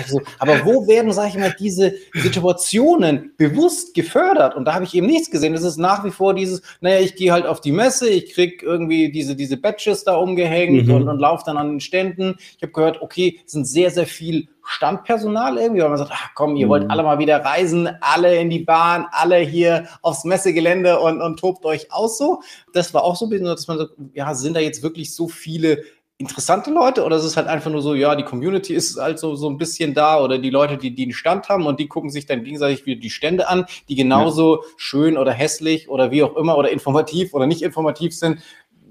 So, 0.08 0.22
aber 0.40 0.66
wo 0.66 0.88
werden, 0.88 1.12
sag 1.12 1.30
ich 1.30 1.38
mal, 1.38 1.54
diese 1.60 1.96
Situationen 2.14 3.34
bewusst 3.36 3.94
gefördert? 3.94 4.56
Und 4.56 4.64
da 4.64 4.74
habe 4.74 4.86
ich 4.86 4.94
eben 4.96 5.08
nichts 5.08 5.30
gesehen. 5.30 5.54
Es 5.54 5.64
ist 5.64 5.78
nach 5.78 6.06
wie 6.06 6.12
vor 6.12 6.34
dieses, 6.34 6.62
naja, 6.80 7.02
ich 7.02 7.16
gehe 7.16 7.34
halt 7.34 7.46
auf 7.46 7.60
die 7.60 7.74
Messe, 7.74 8.10
ich 8.10 8.34
krieg 8.34 8.64
irgendwie 8.64 9.12
diese, 9.12 9.36
diese 9.36 9.58
Badges 9.58 10.06
da 10.06 10.16
umgehängt 10.16 10.88
mhm. 10.88 10.94
und, 10.94 11.10
und 11.10 11.20
laufe 11.20 11.44
dann 11.46 11.58
an 11.58 11.72
den 11.72 11.80
Ständen. 11.82 12.36
Ich 12.56 12.62
habe 12.62 12.72
gehört, 12.72 13.02
okay, 13.02 13.40
es 13.46 13.52
sind 13.52 13.66
sehr, 13.66 13.92
sehr 13.92 14.08
viel 14.08 14.48
Standpersonal 14.70 15.58
irgendwie, 15.58 15.82
weil 15.82 15.90
man 15.90 15.98
sagt, 15.98 16.12
ach 16.14 16.30
komm, 16.36 16.56
ihr 16.56 16.68
mhm. 16.68 16.70
wollt 16.70 16.92
alle 16.92 17.02
mal 17.02 17.18
wieder 17.18 17.44
reisen, 17.44 17.90
alle 18.02 18.36
in 18.38 18.52
die 18.52 18.60
Bahn, 18.60 19.08
alle 19.12 19.38
hier 19.38 19.88
aufs 20.04 20.26
Messegelände 20.26 21.00
und, 21.00 21.22
und 21.22 21.40
tobt 21.40 21.66
euch 21.66 21.92
aus 21.92 22.20
so. 22.20 22.42
Das 22.74 22.94
war 22.94 23.04
auch 23.04 23.16
so 23.16 23.26
ein 23.26 23.30
bisschen, 23.30 23.48
dass 23.48 23.68
man 23.68 23.80
sagt, 23.80 23.94
ja, 24.14 24.36
sind 24.36 24.56
da 24.56 24.60
jetzt 24.60 24.84
wirklich 24.84 25.16
so 25.16 25.28
viele 25.28 25.84
interessante 26.20 26.70
Leute 26.70 27.04
oder 27.04 27.16
ist 27.16 27.24
es 27.24 27.38
halt 27.38 27.48
einfach 27.48 27.72
nur 27.72 27.82
so, 27.82 27.96
ja, 27.96 28.14
die 28.16 28.24
Community 28.24 28.76
ist 28.76 29.00
halt 29.00 29.18
so, 29.20 29.36
so 29.36 29.50
ein 29.50 29.58
bisschen 29.58 29.94
da 29.94 30.22
oder 30.22 30.38
die 30.38 30.50
Leute, 30.50 30.78
die, 30.78 30.94
die 30.94 31.04
einen 31.04 31.14
Stand 31.14 31.50
haben 31.50 31.66
und 31.66 31.80
die 31.80 31.88
gucken 31.88 32.12
sich 32.12 32.26
dann 32.26 32.44
gegenseitig 32.44 32.86
wieder 32.86 33.00
die 33.00 33.10
Stände 33.10 33.48
an, 33.48 33.66
die 33.88 33.96
genauso 33.96 34.58
ja. 34.58 34.64
schön 34.78 35.18
oder 35.18 35.32
hässlich 35.32 35.90
oder 35.90 36.12
wie 36.12 36.22
auch 36.22 36.36
immer 36.36 36.58
oder 36.58 36.70
informativ 36.70 37.34
oder 37.34 37.48
nicht 37.48 37.62
informativ 37.62 38.16
sind, 38.16 38.42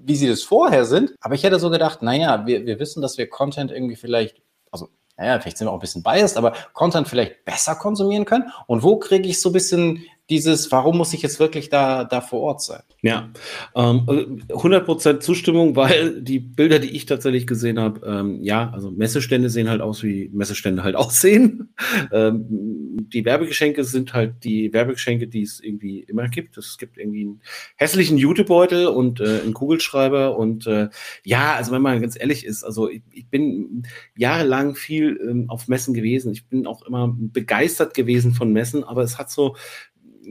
wie 0.04 0.16
sie 0.16 0.26
das 0.26 0.42
vorher 0.42 0.86
sind. 0.86 1.14
Aber 1.20 1.34
ich 1.34 1.44
hätte 1.44 1.60
so 1.60 1.70
gedacht, 1.70 2.02
naja, 2.02 2.46
wir, 2.46 2.64
wir 2.64 2.80
wissen, 2.80 3.02
dass 3.02 3.18
wir 3.18 3.28
Content 3.28 3.70
irgendwie 3.70 3.96
vielleicht, 3.96 4.40
also 4.72 4.88
naja, 5.18 5.40
vielleicht 5.40 5.58
sind 5.58 5.66
wir 5.66 5.72
auch 5.72 5.76
ein 5.76 5.80
bisschen 5.80 6.02
biased, 6.02 6.36
aber 6.36 6.54
Content 6.72 7.08
vielleicht 7.08 7.44
besser 7.44 7.74
konsumieren 7.74 8.24
können? 8.24 8.50
Und 8.66 8.82
wo 8.82 8.98
kriege 8.98 9.28
ich 9.28 9.40
so 9.40 9.50
ein 9.50 9.52
bisschen 9.52 10.04
dieses, 10.30 10.70
warum 10.70 10.98
muss 10.98 11.14
ich 11.14 11.22
jetzt 11.22 11.40
wirklich 11.40 11.70
da, 11.70 12.04
da 12.04 12.20
vor 12.20 12.40
Ort 12.40 12.62
sein? 12.62 12.82
Ja, 13.00 13.30
ähm, 13.74 14.42
100% 14.48 15.20
Zustimmung, 15.20 15.76
weil 15.76 16.20
die 16.20 16.38
Bilder, 16.38 16.78
die 16.78 16.90
ich 16.90 17.06
tatsächlich 17.06 17.46
gesehen 17.46 17.78
habe, 17.78 18.06
ähm, 18.06 18.42
ja, 18.42 18.70
also 18.70 18.90
Messestände 18.90 19.48
sehen 19.48 19.70
halt 19.70 19.80
aus, 19.80 20.02
wie 20.02 20.30
Messestände 20.32 20.82
halt 20.82 20.96
aussehen. 20.96 21.74
Ähm, 22.12 22.46
die 23.12 23.24
Werbegeschenke 23.24 23.84
sind 23.84 24.12
halt 24.12 24.44
die 24.44 24.72
Werbegeschenke, 24.72 25.28
die 25.28 25.42
es 25.42 25.60
irgendwie 25.60 26.00
immer 26.00 26.28
gibt. 26.28 26.58
Es 26.58 26.76
gibt 26.76 26.98
irgendwie 26.98 27.22
einen 27.22 27.40
hässlichen 27.76 28.18
Jutebeutel 28.18 28.86
und 28.86 29.20
äh, 29.20 29.40
einen 29.40 29.54
Kugelschreiber 29.54 30.36
und 30.36 30.66
äh, 30.66 30.88
ja, 31.24 31.54
also 31.54 31.72
wenn 31.72 31.82
man 31.82 32.00
ganz 32.00 32.18
ehrlich 32.18 32.44
ist, 32.44 32.64
also 32.64 32.90
ich, 32.90 33.02
ich 33.10 33.28
bin 33.28 33.84
jahrelang 34.16 34.74
viel 34.74 35.18
ähm, 35.26 35.48
auf 35.48 35.68
Messen 35.68 35.94
gewesen. 35.94 36.32
Ich 36.32 36.46
bin 36.46 36.66
auch 36.66 36.82
immer 36.82 37.14
begeistert 37.16 37.94
gewesen 37.94 38.32
von 38.32 38.52
Messen, 38.52 38.84
aber 38.84 39.02
es 39.02 39.18
hat 39.18 39.30
so 39.30 39.56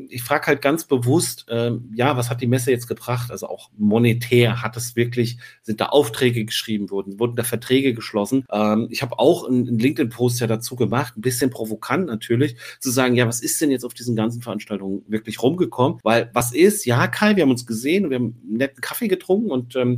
ich 0.09 0.23
frage 0.23 0.47
halt 0.47 0.61
ganz 0.61 0.85
bewusst, 0.85 1.45
ähm, 1.49 1.91
ja, 1.95 2.15
was 2.17 2.29
hat 2.29 2.41
die 2.41 2.47
Messe 2.47 2.71
jetzt 2.71 2.87
gebracht? 2.87 3.31
Also 3.31 3.47
auch 3.47 3.71
monetär 3.77 4.61
hat 4.61 4.77
es 4.77 4.95
wirklich, 4.95 5.37
sind 5.63 5.81
da 5.81 5.87
Aufträge 5.87 6.45
geschrieben 6.45 6.89
worden, 6.89 7.19
wurden 7.19 7.35
da 7.35 7.43
Verträge 7.43 7.93
geschlossen. 7.93 8.45
Ähm, 8.51 8.87
ich 8.91 9.01
habe 9.01 9.19
auch 9.19 9.47
einen 9.47 9.79
LinkedIn-Post 9.79 10.39
ja 10.39 10.47
dazu 10.47 10.75
gemacht, 10.75 11.17
ein 11.17 11.21
bisschen 11.21 11.49
provokant 11.49 12.07
natürlich, 12.07 12.55
zu 12.79 12.91
sagen, 12.91 13.15
ja, 13.15 13.27
was 13.27 13.41
ist 13.41 13.59
denn 13.61 13.71
jetzt 13.71 13.85
auf 13.85 13.93
diesen 13.93 14.15
ganzen 14.15 14.41
Veranstaltungen 14.41 15.03
wirklich 15.07 15.41
rumgekommen? 15.41 15.99
Weil 16.03 16.29
was 16.33 16.53
ist, 16.53 16.85
ja, 16.85 17.07
Kai, 17.07 17.35
wir 17.35 17.43
haben 17.43 17.51
uns 17.51 17.65
gesehen, 17.65 18.09
wir 18.09 18.17
haben 18.17 18.39
einen 18.43 18.57
netten 18.57 18.81
Kaffee 18.81 19.07
getrunken 19.07 19.51
und 19.51 19.75
ähm, 19.75 19.97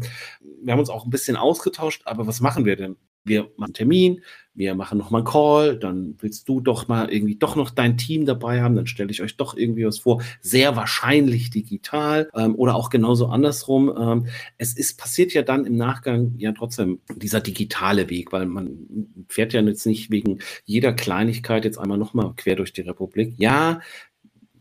wir 0.63 0.73
haben 0.73 0.79
uns 0.79 0.89
auch 0.89 1.05
ein 1.05 1.11
bisschen 1.11 1.35
ausgetauscht, 1.35 2.03
aber 2.05 2.27
was 2.27 2.39
machen 2.41 2.65
wir 2.65 2.75
denn? 2.75 2.95
wir 3.25 3.43
machen 3.55 3.69
einen 3.69 3.73
Termin, 3.73 4.23
wir 4.59 4.75
machen 4.75 4.97
nochmal 4.97 5.21
einen 5.21 5.27
Call, 5.27 5.77
dann 5.77 6.15
willst 6.19 6.49
du 6.49 6.59
doch 6.59 6.89
mal 6.89 7.09
irgendwie 7.09 7.35
doch 7.35 7.55
noch 7.55 7.69
dein 7.69 7.97
Team 7.97 8.25
dabei 8.25 8.61
haben, 8.61 8.75
dann 8.75 8.87
stelle 8.87 9.09
ich 9.09 9.21
euch 9.21 9.37
doch 9.37 9.55
irgendwie 9.55 9.85
was 9.85 9.99
vor, 9.99 10.21
sehr 10.41 10.75
wahrscheinlich 10.75 11.49
digital 11.49 12.29
ähm, 12.35 12.55
oder 12.55 12.75
auch 12.75 12.89
genauso 12.89 13.27
andersrum. 13.27 13.89
Ähm, 13.97 14.27
es 14.57 14.75
ist 14.75 14.99
passiert 14.99 15.31
ja 15.31 15.43
dann 15.43 15.65
im 15.65 15.77
Nachgang 15.77 16.35
ja 16.39 16.51
trotzdem 16.51 16.99
dieser 17.15 17.39
digitale 17.39 18.09
Weg, 18.09 18.33
weil 18.33 18.47
man 18.47 19.07
fährt 19.29 19.53
ja 19.53 19.61
jetzt 19.61 19.85
nicht 19.85 20.11
wegen 20.11 20.39
jeder 20.65 20.91
Kleinigkeit 20.91 21.63
jetzt 21.63 21.77
einmal 21.77 21.97
nochmal 21.97 22.33
quer 22.35 22.57
durch 22.57 22.73
die 22.73 22.81
Republik. 22.81 23.35
Ja, 23.37 23.79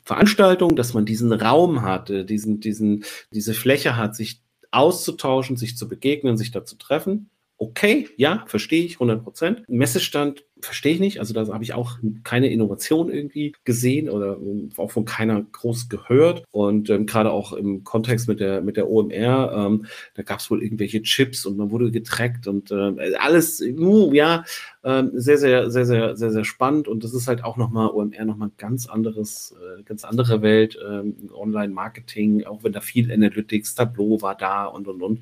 Veranstaltung, 0.04 0.76
dass 0.76 0.94
man 0.94 1.06
diesen 1.06 1.32
Raum 1.32 1.82
hat, 1.82 2.08
äh, 2.10 2.24
diesen, 2.24 2.60
diesen, 2.60 3.04
diese 3.32 3.52
Fläche 3.52 3.96
hat, 3.96 4.14
sich 4.14 4.42
auszutauschen, 4.70 5.56
sich 5.56 5.76
zu 5.76 5.88
begegnen, 5.88 6.36
sich 6.36 6.52
da 6.52 6.64
zu 6.64 6.76
treffen 6.76 7.30
Okay, 7.60 8.08
ja, 8.16 8.44
verstehe 8.46 8.84
ich, 8.84 8.94
100 8.94 9.24
Prozent. 9.24 9.64
Messestand 9.68 10.44
verstehe 10.60 10.94
ich 10.94 11.00
nicht. 11.00 11.18
Also 11.18 11.34
da 11.34 11.46
habe 11.52 11.64
ich 11.64 11.74
auch 11.74 11.98
keine 12.22 12.48
Innovation 12.48 13.10
irgendwie 13.10 13.52
gesehen 13.64 14.08
oder 14.08 14.36
ähm, 14.36 14.70
auch 14.76 14.92
von 14.92 15.04
keiner 15.04 15.42
groß 15.42 15.88
gehört. 15.88 16.44
Und 16.52 16.88
ähm, 16.90 17.06
gerade 17.06 17.32
auch 17.32 17.52
im 17.52 17.82
Kontext 17.82 18.28
mit 18.28 18.38
der, 18.38 18.60
mit 18.60 18.76
der 18.76 18.88
OMR, 18.88 19.52
ähm, 19.54 19.86
da 20.14 20.22
gab 20.22 20.38
es 20.38 20.50
wohl 20.52 20.62
irgendwelche 20.62 21.02
Chips 21.02 21.46
und 21.46 21.56
man 21.56 21.72
wurde 21.72 21.90
getrackt 21.90 22.46
und 22.46 22.70
äh, 22.70 23.16
alles, 23.16 23.60
uh, 23.60 24.12
ja, 24.12 24.44
äh, 24.82 25.04
sehr, 25.14 25.38
sehr, 25.38 25.70
sehr, 25.70 25.84
sehr, 25.84 26.16
sehr, 26.16 26.30
sehr 26.30 26.44
spannend. 26.44 26.86
Und 26.86 27.02
das 27.02 27.12
ist 27.12 27.26
halt 27.26 27.42
auch 27.42 27.56
nochmal 27.56 27.88
OMR 27.88 28.24
nochmal 28.24 28.50
ganz 28.56 28.86
anderes, 28.88 29.54
äh, 29.78 29.82
ganz 29.82 30.04
andere 30.04 30.42
Welt, 30.42 30.76
äh, 30.76 31.32
Online-Marketing, 31.32 32.44
auch 32.44 32.62
wenn 32.62 32.72
da 32.72 32.80
viel 32.80 33.12
Analytics, 33.12 33.74
Tableau 33.74 34.22
war 34.22 34.36
da 34.36 34.66
und 34.66 34.86
und 34.86 35.02
und. 35.02 35.20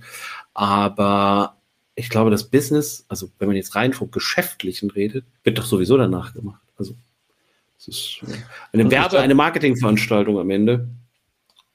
Aber 0.54 1.56
ich 1.96 2.10
glaube, 2.10 2.30
das 2.30 2.44
Business, 2.44 3.04
also 3.08 3.30
wenn 3.38 3.48
man 3.48 3.56
jetzt 3.56 3.74
rein 3.74 3.94
vom 3.94 4.10
Geschäftlichen 4.10 4.90
redet, 4.90 5.24
wird 5.42 5.58
doch 5.58 5.64
sowieso 5.64 5.96
danach 5.96 6.34
gemacht. 6.34 6.60
Also 6.78 6.94
es 7.78 7.88
ist 7.88 8.20
eine 8.72 8.90
Werbe, 8.90 9.18
eine 9.18 9.34
Marketingveranstaltung 9.34 10.38
am 10.38 10.50
Ende. 10.50 10.88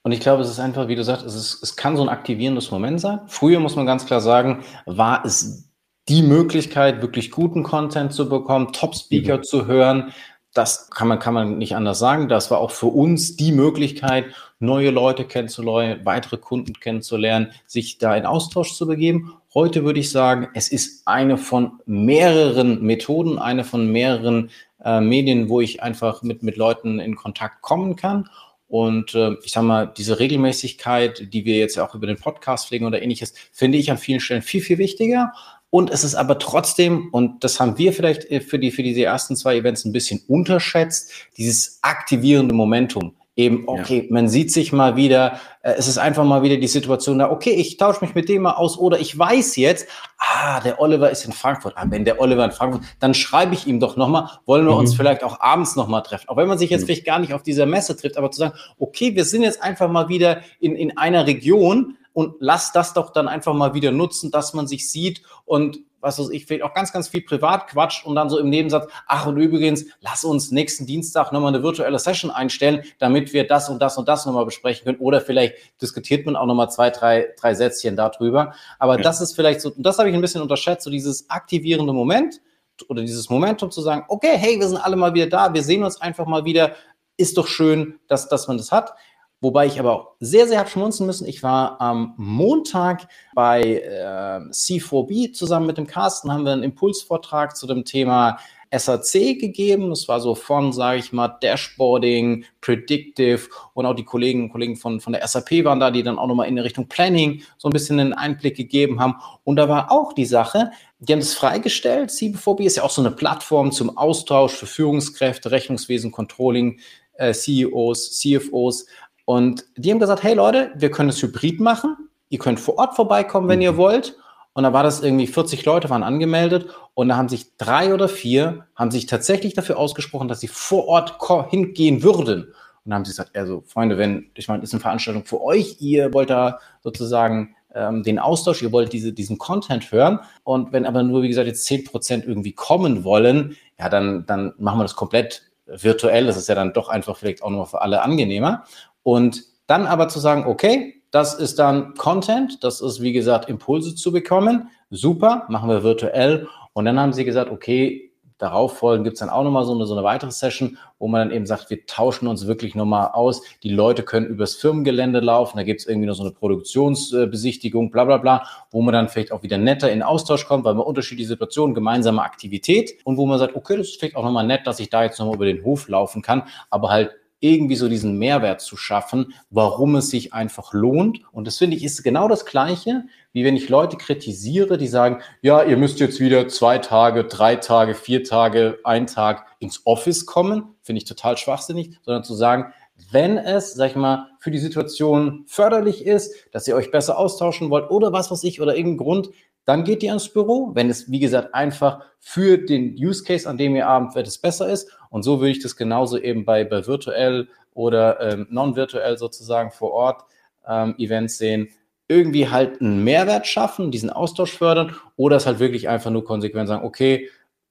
Und 0.03 0.11
ich 0.11 0.19
glaube, 0.19 0.43
es 0.43 0.49
ist 0.49 0.59
einfach, 0.59 0.87
wie 0.87 0.95
du 0.95 1.03
sagst, 1.03 1.25
es, 1.25 1.35
ist, 1.35 1.63
es 1.63 1.75
kann 1.75 1.97
so 1.97 2.03
ein 2.03 2.09
aktivierendes 2.09 2.71
Moment 2.71 3.01
sein. 3.01 3.19
Früher 3.27 3.59
muss 3.59 3.75
man 3.75 3.85
ganz 3.85 4.05
klar 4.05 4.21
sagen, 4.21 4.63
war 4.85 5.25
es 5.25 5.69
die 6.07 6.21
Möglichkeit, 6.21 7.01
wirklich 7.01 7.31
guten 7.31 7.63
Content 7.63 8.13
zu 8.13 8.29
bekommen, 8.29 8.73
Top-Speaker 8.73 9.37
mhm. 9.37 9.43
zu 9.43 9.65
hören. 9.65 10.13
Das 10.53 10.89
kann 10.91 11.07
man, 11.07 11.19
kann 11.19 11.33
man 11.33 11.57
nicht 11.57 11.75
anders 11.75 11.97
sagen. 11.97 12.27
Das 12.27 12.51
war 12.51 12.59
auch 12.59 12.71
für 12.71 12.87
uns 12.87 13.37
die 13.37 13.51
Möglichkeit, 13.51 14.25
neue 14.59 14.91
Leute 14.91 15.25
kennenzulernen, 15.25 16.01
weitere 16.03 16.37
Kunden 16.37 16.73
kennenzulernen, 16.73 17.51
sich 17.65 17.97
da 17.97 18.15
in 18.15 18.25
Austausch 18.25 18.73
zu 18.75 18.85
begeben. 18.85 19.33
Heute 19.53 19.83
würde 19.83 19.99
ich 19.99 20.09
sagen, 20.09 20.47
es 20.53 20.69
ist 20.69 21.05
eine 21.05 21.37
von 21.37 21.81
mehreren 21.85 22.81
Methoden, 22.83 23.37
eine 23.37 23.65
von 23.65 23.91
mehreren 23.91 24.49
äh, 24.81 25.01
Medien, 25.01 25.49
wo 25.49 25.59
ich 25.59 25.83
einfach 25.83 26.23
mit, 26.23 26.41
mit 26.41 26.55
Leuten 26.55 26.99
in 26.99 27.15
Kontakt 27.17 27.61
kommen 27.61 27.97
kann. 27.97 28.29
Und 28.69 29.13
äh, 29.13 29.33
ich 29.43 29.51
sage 29.51 29.67
mal, 29.67 29.87
diese 29.87 30.19
Regelmäßigkeit, 30.19 31.33
die 31.33 31.43
wir 31.43 31.57
jetzt 31.57 31.77
auch 31.77 31.93
über 31.93 32.07
den 32.07 32.15
Podcast 32.15 32.69
pflegen 32.69 32.85
oder 32.85 33.01
ähnliches, 33.01 33.33
finde 33.51 33.77
ich 33.77 33.91
an 33.91 33.97
vielen 33.97 34.21
Stellen 34.21 34.41
viel, 34.41 34.61
viel 34.61 34.77
wichtiger. 34.77 35.33
Und 35.69 35.89
es 35.89 36.05
ist 36.05 36.15
aber 36.15 36.39
trotzdem, 36.39 37.09
und 37.11 37.43
das 37.43 37.59
haben 37.59 37.77
wir 37.77 37.91
vielleicht 37.91 38.31
äh, 38.31 38.39
für, 38.39 38.57
die, 38.57 38.71
für 38.71 38.83
diese 38.83 39.03
ersten 39.03 39.35
zwei 39.35 39.57
Events 39.57 39.83
ein 39.83 39.91
bisschen 39.91 40.21
unterschätzt, 40.29 41.11
dieses 41.35 41.79
aktivierende 41.81 42.55
Momentum 42.55 43.15
eben, 43.35 43.63
okay, 43.67 44.03
ja. 44.03 44.13
man 44.13 44.29
sieht 44.29 44.51
sich 44.51 44.71
mal 44.71 44.95
wieder, 44.95 45.39
äh, 45.61 45.73
es 45.77 45.87
ist 45.87 45.97
einfach 45.97 46.23
mal 46.23 46.43
wieder 46.43 46.57
die 46.57 46.67
Situation 46.67 47.19
da, 47.19 47.29
okay, 47.29 47.51
ich 47.51 47.77
tausche 47.77 48.03
mich 48.03 48.15
mit 48.15 48.29
dem 48.29 48.43
mal 48.43 48.53
aus 48.53 48.77
oder 48.77 48.99
ich 48.99 49.17
weiß 49.17 49.55
jetzt, 49.55 49.87
ah, 50.17 50.59
der 50.59 50.79
Oliver 50.79 51.09
ist 51.09 51.25
in 51.25 51.31
Frankfurt. 51.31 51.73
Ah, 51.75 51.85
wenn 51.89 52.05
der 52.05 52.19
Oliver 52.19 52.45
in 52.45 52.51
Frankfurt, 52.51 52.83
dann 52.99 53.13
schreibe 53.13 53.53
ich 53.53 53.67
ihm 53.67 53.79
doch 53.79 53.97
nochmal, 53.97 54.29
wollen 54.45 54.65
wir 54.65 54.73
mhm. 54.73 54.79
uns 54.79 54.95
vielleicht 54.95 55.23
auch 55.23 55.39
abends 55.39 55.75
nochmal 55.75 56.03
treffen. 56.03 56.29
Auch 56.29 56.37
wenn 56.37 56.47
man 56.47 56.57
sich 56.57 56.69
jetzt 56.69 56.81
mhm. 56.81 56.85
vielleicht 56.87 57.05
gar 57.05 57.19
nicht 57.19 57.33
auf 57.33 57.43
dieser 57.43 57.65
Messe 57.65 57.95
trifft, 57.95 58.17
aber 58.17 58.31
zu 58.31 58.39
sagen, 58.39 58.53
okay, 58.79 59.15
wir 59.15 59.25
sind 59.25 59.43
jetzt 59.43 59.61
einfach 59.61 59.89
mal 59.89 60.09
wieder 60.09 60.41
in, 60.59 60.75
in 60.75 60.97
einer 60.97 61.27
Region, 61.27 61.97
und 62.13 62.35
lass 62.39 62.71
das 62.71 62.93
doch 62.93 63.11
dann 63.11 63.27
einfach 63.27 63.53
mal 63.53 63.73
wieder 63.73 63.91
nutzen, 63.91 64.31
dass 64.31 64.53
man 64.53 64.67
sich 64.67 64.89
sieht 64.89 65.21
und 65.45 65.79
was 66.01 66.19
weiß 66.19 66.29
ich, 66.31 66.45
vielleicht 66.45 66.63
auch 66.63 66.73
ganz, 66.73 66.91
ganz 66.91 67.07
viel 67.07 67.21
privat 67.21 67.67
quatscht 67.67 68.05
und 68.05 68.15
dann 68.15 68.29
so 68.29 68.37
im 68.39 68.49
Nebensatz, 68.49 68.91
ach 69.07 69.27
und 69.27 69.37
übrigens, 69.37 69.85
lass 70.01 70.23
uns 70.23 70.51
nächsten 70.51 70.85
Dienstag 70.85 71.31
nochmal 71.31 71.53
eine 71.53 71.63
virtuelle 71.63 71.99
Session 71.99 72.31
einstellen, 72.31 72.83
damit 72.99 73.33
wir 73.33 73.47
das 73.47 73.69
und 73.69 73.81
das 73.81 73.97
und 73.97 74.07
das 74.07 74.25
nochmal 74.25 74.45
besprechen 74.45 74.85
können. 74.85 74.99
Oder 74.99 75.21
vielleicht 75.21 75.55
diskutiert 75.81 76.25
man 76.25 76.35
auch 76.35 76.45
nochmal 76.45 76.69
zwei, 76.69 76.89
drei, 76.89 77.33
drei 77.39 77.53
Sätzchen 77.53 77.95
darüber. 77.95 78.53
Aber 78.79 78.97
ja. 78.97 79.01
das 79.01 79.21
ist 79.21 79.33
vielleicht 79.33 79.61
so, 79.61 79.71
und 79.71 79.83
das 79.83 79.97
habe 79.99 80.09
ich 80.09 80.15
ein 80.15 80.21
bisschen 80.21 80.41
unterschätzt, 80.41 80.83
so 80.83 80.89
dieses 80.89 81.29
aktivierende 81.29 81.93
Moment 81.93 82.41
oder 82.87 83.01
dieses 83.01 83.29
Momentum 83.29 83.69
zu 83.71 83.81
sagen, 83.81 84.05
okay, 84.07 84.35
hey, 84.35 84.59
wir 84.59 84.67
sind 84.67 84.77
alle 84.77 84.95
mal 84.95 85.13
wieder 85.13 85.27
da, 85.27 85.53
wir 85.53 85.63
sehen 85.63 85.83
uns 85.83 86.01
einfach 86.01 86.25
mal 86.25 86.45
wieder, 86.45 86.75
ist 87.17 87.37
doch 87.37 87.47
schön, 87.47 87.99
dass, 88.07 88.27
dass 88.27 88.47
man 88.47 88.57
das 88.57 88.71
hat. 88.71 88.93
Wobei 89.41 89.65
ich 89.65 89.79
aber 89.79 89.91
auch 89.93 90.11
sehr, 90.19 90.47
sehr 90.47 90.59
habe 90.59 90.69
schmunzen 90.69 91.07
müssen. 91.07 91.27
Ich 91.27 91.41
war 91.41 91.81
am 91.81 92.13
Montag 92.15 93.07
bei 93.33 93.81
äh, 93.81 94.39
C4B 94.51 95.33
zusammen 95.33 95.65
mit 95.65 95.79
dem 95.79 95.87
Carsten, 95.87 96.31
haben 96.31 96.45
wir 96.45 96.53
einen 96.53 96.63
Impulsvortrag 96.63 97.57
zu 97.57 97.65
dem 97.65 97.83
Thema 97.83 98.37
SAC 98.71 99.39
gegeben. 99.39 99.91
Es 99.91 100.07
war 100.07 100.21
so 100.21 100.35
von, 100.35 100.71
sage 100.71 100.99
ich 100.99 101.11
mal, 101.11 101.27
Dashboarding, 101.27 102.45
Predictive 102.61 103.49
und 103.73 103.85
auch 103.85 103.95
die 103.95 104.05
Kollegen 104.05 104.43
und 104.43 104.51
Kollegen 104.51 104.77
von, 104.77 105.01
von 105.01 105.13
der 105.13 105.27
SAP 105.27 105.65
waren 105.65 105.79
da, 105.79 105.91
die 105.91 106.03
dann 106.03 106.19
auch 106.19 106.27
nochmal 106.27 106.47
in 106.47 106.57
Richtung 106.57 106.87
Planning 106.87 107.41
so 107.57 107.67
ein 107.67 107.73
bisschen 107.73 107.99
einen 107.99 108.13
Einblick 108.13 108.55
gegeben 108.55 108.99
haben. 108.99 109.15
Und 109.43 109.57
da 109.57 109.67
war 109.67 109.91
auch 109.91 110.13
die 110.13 110.25
Sache, 110.25 110.71
die 110.99 111.13
haben 111.13 111.19
es 111.19 111.33
freigestellt. 111.33 112.11
C4B 112.11 112.61
ist 112.61 112.77
ja 112.77 112.83
auch 112.83 112.91
so 112.91 113.01
eine 113.01 113.11
Plattform 113.11 113.71
zum 113.71 113.97
Austausch 113.97 114.53
für 114.53 114.67
Führungskräfte, 114.67 115.51
Rechnungswesen, 115.51 116.11
Controlling, 116.11 116.79
äh, 117.15 117.33
CEOs, 117.33 118.19
CFOs 118.19 118.85
und 119.31 119.63
die 119.77 119.89
haben 119.91 119.99
gesagt, 119.99 120.23
hey 120.23 120.33
Leute, 120.33 120.73
wir 120.75 120.91
können 120.91 121.07
es 121.07 121.21
hybrid 121.21 121.61
machen. 121.61 121.95
Ihr 122.27 122.37
könnt 122.37 122.59
vor 122.59 122.77
Ort 122.77 122.97
vorbeikommen, 122.97 123.47
wenn 123.47 123.59
mhm. 123.59 123.63
ihr 123.63 123.77
wollt. 123.77 124.17
Und 124.51 124.63
da 124.63 124.73
war 124.73 124.83
das 124.83 125.01
irgendwie 125.01 125.25
40 125.25 125.63
Leute 125.63 125.89
waren 125.89 126.03
angemeldet 126.03 126.65
und 126.95 127.07
da 127.07 127.15
haben 127.15 127.29
sich 127.29 127.55
drei 127.55 127.93
oder 127.93 128.09
vier 128.09 128.67
haben 128.75 128.91
sich 128.91 129.05
tatsächlich 129.05 129.53
dafür 129.53 129.77
ausgesprochen, 129.77 130.27
dass 130.27 130.41
sie 130.41 130.49
vor 130.49 130.85
Ort 130.89 131.17
hingehen 131.49 132.03
würden. 132.03 132.43
Und 132.43 132.53
dann 132.83 132.95
haben 132.95 133.05
sie 133.05 133.11
gesagt, 133.11 133.37
also 133.37 133.63
Freunde, 133.65 133.97
wenn, 133.97 134.29
ich 134.35 134.49
meine, 134.49 134.59
das 134.59 134.71
ist 134.71 134.73
eine 134.73 134.81
Veranstaltung 134.81 135.23
für 135.23 135.41
euch, 135.41 135.77
ihr 135.79 136.13
wollt 136.13 136.29
da 136.29 136.59
sozusagen 136.81 137.55
ähm, 137.73 138.03
den 138.03 138.19
Austausch, 138.19 138.61
ihr 138.61 138.73
wollt 138.73 138.91
diese, 138.91 139.13
diesen 139.13 139.37
Content 139.37 139.89
hören. 139.93 140.19
Und 140.43 140.73
wenn 140.73 140.85
aber 140.85 141.03
nur, 141.03 141.21
wie 141.21 141.29
gesagt, 141.29 141.47
jetzt 141.47 141.63
10 141.63 141.85
Prozent 141.85 142.25
irgendwie 142.25 142.51
kommen 142.51 143.05
wollen, 143.05 143.55
ja, 143.79 143.87
dann, 143.87 144.25
dann 144.25 144.55
machen 144.57 144.79
wir 144.79 144.83
das 144.83 144.97
komplett 144.97 145.43
virtuell. 145.65 146.25
Das 146.25 146.37
ist 146.37 146.49
ja 146.49 146.55
dann 146.55 146.73
doch 146.73 146.89
einfach 146.89 147.15
vielleicht 147.15 147.41
auch 147.43 147.49
nur 147.49 147.65
für 147.65 147.81
alle 147.81 148.01
angenehmer. 148.01 148.65
Und 149.03 149.43
dann 149.67 149.85
aber 149.85 150.07
zu 150.07 150.19
sagen, 150.19 150.45
okay, 150.45 151.01
das 151.11 151.33
ist 151.33 151.59
dann 151.59 151.93
Content, 151.95 152.63
das 152.63 152.81
ist 152.81 153.01
wie 153.01 153.13
gesagt 153.13 153.49
Impulse 153.49 153.95
zu 153.95 154.11
bekommen, 154.11 154.69
super, 154.89 155.45
machen 155.49 155.69
wir 155.69 155.83
virtuell. 155.83 156.47
Und 156.73 156.85
dann 156.85 156.99
haben 156.99 157.13
sie 157.13 157.25
gesagt, 157.25 157.51
okay, 157.51 158.11
darauf 158.41 158.77
folgen 158.77 159.03
gibt 159.03 159.15
es 159.15 159.19
dann 159.19 159.29
auch 159.29 159.43
nochmal 159.43 159.65
so 159.65 159.73
eine, 159.73 159.85
so 159.85 159.93
eine 159.93 160.03
weitere 160.03 160.31
Session, 160.31 160.77
wo 160.97 161.07
man 161.07 161.27
dann 161.27 161.35
eben 161.35 161.45
sagt, 161.45 161.69
wir 161.69 161.85
tauschen 161.85 162.27
uns 162.27 162.47
wirklich 162.47 162.73
nochmal 162.75 163.11
aus. 163.13 163.43
Die 163.61 163.69
Leute 163.69 164.03
können 164.03 164.25
übers 164.25 164.55
Firmengelände 164.55 165.19
laufen, 165.19 165.57
da 165.57 165.63
gibt 165.63 165.81
es 165.81 165.87
irgendwie 165.87 166.07
noch 166.07 166.15
so 166.15 166.23
eine 166.23 166.31
Produktionsbesichtigung, 166.31 167.91
bla 167.91 168.05
bla 168.05 168.17
bla, 168.17 168.47
wo 168.71 168.81
man 168.81 168.93
dann 168.93 169.09
vielleicht 169.09 169.31
auch 169.31 169.43
wieder 169.43 169.57
netter 169.57 169.91
in 169.91 170.01
Austausch 170.01 170.47
kommt, 170.47 170.63
weil 170.65 170.73
man 170.73 170.85
unterschiedliche 170.85 171.27
Situationen, 171.27 171.75
gemeinsame 171.75 172.23
Aktivität 172.23 172.97
und 173.03 173.17
wo 173.17 173.25
man 173.25 173.37
sagt, 173.37 173.55
okay, 173.55 173.77
das 173.77 173.89
ist 173.89 173.99
vielleicht 173.99 174.15
auch 174.15 174.23
nochmal 174.23 174.47
nett, 174.47 174.65
dass 174.65 174.79
ich 174.79 174.89
da 174.89 175.03
jetzt 175.03 175.19
nochmal 175.19 175.35
über 175.35 175.45
den 175.45 175.63
Hof 175.63 175.87
laufen 175.87 176.21
kann, 176.21 176.43
aber 176.69 176.89
halt 176.89 177.11
irgendwie 177.41 177.75
so 177.75 177.89
diesen 177.89 178.17
Mehrwert 178.17 178.61
zu 178.61 178.77
schaffen, 178.77 179.33
warum 179.49 179.95
es 179.95 180.09
sich 180.09 180.33
einfach 180.33 180.73
lohnt. 180.73 181.21
Und 181.33 181.47
das 181.47 181.57
finde 181.57 181.75
ich 181.75 181.83
ist 181.83 182.03
genau 182.03 182.27
das 182.27 182.45
Gleiche, 182.45 183.03
wie 183.33 183.43
wenn 183.43 183.57
ich 183.57 183.67
Leute 183.67 183.97
kritisiere, 183.97 184.77
die 184.77 184.87
sagen, 184.87 185.21
ja, 185.41 185.63
ihr 185.63 185.75
müsst 185.75 185.99
jetzt 185.99 186.19
wieder 186.19 186.47
zwei 186.47 186.77
Tage, 186.77 187.25
drei 187.25 187.55
Tage, 187.55 187.95
vier 187.95 188.23
Tage, 188.23 188.79
ein 188.83 189.07
Tag 189.07 189.47
ins 189.59 189.81
Office 189.85 190.25
kommen. 190.25 190.75
Finde 190.81 190.99
ich 190.99 191.05
total 191.05 191.35
schwachsinnig, 191.35 191.97
sondern 192.03 192.23
zu 192.23 192.35
sagen, 192.35 192.73
wenn 193.09 193.37
es, 193.37 193.73
sag 193.73 193.91
ich 193.91 193.95
mal, 193.95 194.27
für 194.39 194.51
die 194.51 194.59
Situation 194.59 195.43
förderlich 195.47 196.05
ist, 196.05 196.35
dass 196.51 196.67
ihr 196.67 196.75
euch 196.75 196.91
besser 196.91 197.17
austauschen 197.17 197.71
wollt 197.71 197.89
oder 197.89 198.13
was 198.13 198.29
weiß 198.29 198.43
ich 198.43 198.61
oder 198.61 198.75
irgendein 198.75 198.97
Grund, 198.97 199.29
dann 199.65 199.83
geht 199.83 200.03
ihr 200.03 200.13
ins 200.13 200.29
Büro. 200.29 200.71
Wenn 200.73 200.89
es, 200.89 201.11
wie 201.11 201.19
gesagt, 201.19 201.53
einfach 201.53 202.01
für 202.19 202.57
den 202.57 202.95
Use 202.95 203.23
Case, 203.23 203.49
an 203.49 203.57
dem 203.57 203.75
ihr 203.75 203.85
wird, 203.85 204.27
es 204.27 204.37
besser 204.37 204.69
ist. 204.69 204.91
Und 205.09 205.23
so 205.23 205.39
würde 205.39 205.51
ich 205.51 205.61
das 205.61 205.75
genauso 205.75 206.17
eben 206.17 206.45
bei, 206.45 206.63
bei 206.63 206.85
virtuell 206.85 207.47
oder 207.73 208.19
ähm, 208.21 208.47
non-virtuell 208.49 209.17
sozusagen 209.17 209.71
vor 209.71 209.91
Ort 209.91 210.23
ähm, 210.67 210.95
Events 210.97 211.37
sehen. 211.37 211.69
Irgendwie 212.07 212.49
halt 212.49 212.81
einen 212.81 213.03
Mehrwert 213.03 213.47
schaffen, 213.47 213.91
diesen 213.91 214.09
Austausch 214.09 214.51
fördern 214.51 214.95
oder 215.15 215.37
es 215.37 215.45
halt 215.45 215.59
wirklich 215.59 215.87
einfach 215.87 216.11
nur 216.11 216.25
konsequent 216.25 216.67
sagen, 216.67 216.85
okay, 216.85 217.29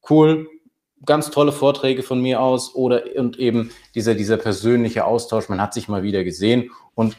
cool, 0.09 0.49
ganz 1.05 1.31
tolle 1.31 1.53
Vorträge 1.53 2.03
von 2.03 2.21
mir 2.21 2.41
aus 2.41 2.75
oder 2.75 3.03
und 3.17 3.39
eben 3.39 3.71
dieser, 3.95 4.15
dieser 4.15 4.37
persönliche 4.37 5.05
Austausch, 5.05 5.49
man 5.49 5.61
hat 5.61 5.75
sich 5.75 5.89
mal 5.89 6.03
wieder 6.03 6.25
gesehen 6.25 6.71
und 6.95 7.17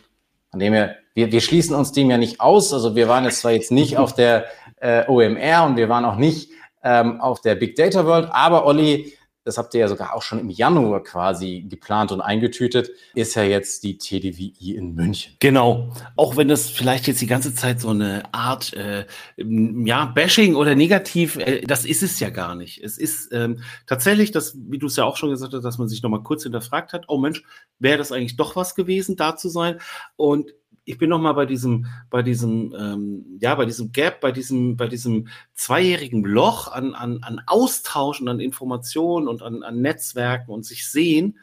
von 0.51 0.59
dem 0.59 0.73
her, 0.73 0.97
wir, 1.13 1.31
wir 1.31 1.41
schließen 1.41 1.75
uns 1.75 1.93
dem 1.93 2.09
ja 2.09 2.17
nicht 2.17 2.41
aus. 2.41 2.73
Also 2.73 2.95
wir 2.95 3.07
waren 3.07 3.23
jetzt 3.23 3.39
zwar 3.39 3.51
jetzt 3.51 3.71
nicht 3.71 3.97
auf 3.97 4.13
der 4.13 4.45
äh, 4.81 5.05
OMR 5.07 5.65
und 5.65 5.77
wir 5.77 5.89
waren 5.89 6.05
auch 6.05 6.17
nicht 6.17 6.51
ähm, 6.83 7.21
auf 7.21 7.41
der 7.41 7.55
Big 7.55 7.75
Data 7.75 8.05
World, 8.05 8.29
aber 8.31 8.65
Olli, 8.65 9.13
das 9.43 9.57
habt 9.57 9.73
ihr 9.73 9.79
ja 9.79 9.87
sogar 9.87 10.15
auch 10.15 10.21
schon 10.21 10.39
im 10.39 10.49
Januar 10.49 11.01
quasi 11.01 11.65
geplant 11.67 12.11
und 12.11 12.21
eingetütet, 12.21 12.91
ist 13.15 13.35
ja 13.35 13.41
jetzt 13.41 13.83
die 13.83 13.97
TDWI 13.97 14.75
in 14.75 14.93
München. 14.93 15.35
Genau. 15.39 15.91
Auch 16.15 16.37
wenn 16.37 16.47
das 16.47 16.69
vielleicht 16.69 17.07
jetzt 17.07 17.21
die 17.21 17.27
ganze 17.27 17.55
Zeit 17.55 17.81
so 17.81 17.89
eine 17.89 18.21
Art, 18.33 18.73
äh, 18.73 19.05
ja, 19.37 20.05
Bashing 20.05 20.55
oder 20.55 20.75
negativ, 20.75 21.37
äh, 21.37 21.61
das 21.61 21.85
ist 21.85 22.03
es 22.03 22.19
ja 22.19 22.29
gar 22.29 22.53
nicht. 22.53 22.83
Es 22.83 22.99
ist 22.99 23.33
ähm, 23.33 23.63
tatsächlich, 23.87 24.31
das, 24.31 24.55
wie 24.55 24.77
du 24.77 24.85
es 24.85 24.95
ja 24.95 25.05
auch 25.05 25.17
schon 25.17 25.31
gesagt 25.31 25.53
hast, 25.53 25.63
dass 25.63 25.79
man 25.79 25.89
sich 25.89 26.03
nochmal 26.03 26.21
kurz 26.21 26.43
hinterfragt 26.43 26.93
hat, 26.93 27.05
oh 27.07 27.17
Mensch, 27.17 27.43
wäre 27.79 27.97
das 27.97 28.11
eigentlich 28.11 28.37
doch 28.37 28.55
was 28.55 28.75
gewesen, 28.75 29.15
da 29.15 29.35
zu 29.35 29.49
sein? 29.49 29.79
Und 30.17 30.51
ich 30.85 30.97
bin 30.97 31.09
noch 31.09 31.19
mal 31.19 31.33
bei 31.33 31.45
diesem, 31.45 31.85
bei 32.09 32.23
diesem, 32.23 32.73
ähm, 32.77 33.37
ja, 33.39 33.55
bei 33.55 33.65
diesem 33.65 33.91
Gap, 33.91 34.19
bei 34.19 34.31
diesem, 34.31 34.77
bei 34.77 34.87
diesem 34.87 35.27
zweijährigen 35.53 36.23
Loch 36.23 36.71
an, 36.71 36.95
an, 36.95 37.23
an 37.23 37.41
Austausch 37.45 38.21
und 38.21 38.27
an 38.27 38.39
Informationen 38.39 39.27
und 39.27 39.43
an, 39.43 39.63
an 39.63 39.81
Netzwerken 39.81 40.51
und 40.51 40.65
sich 40.65 40.89
sehen. 40.89 41.37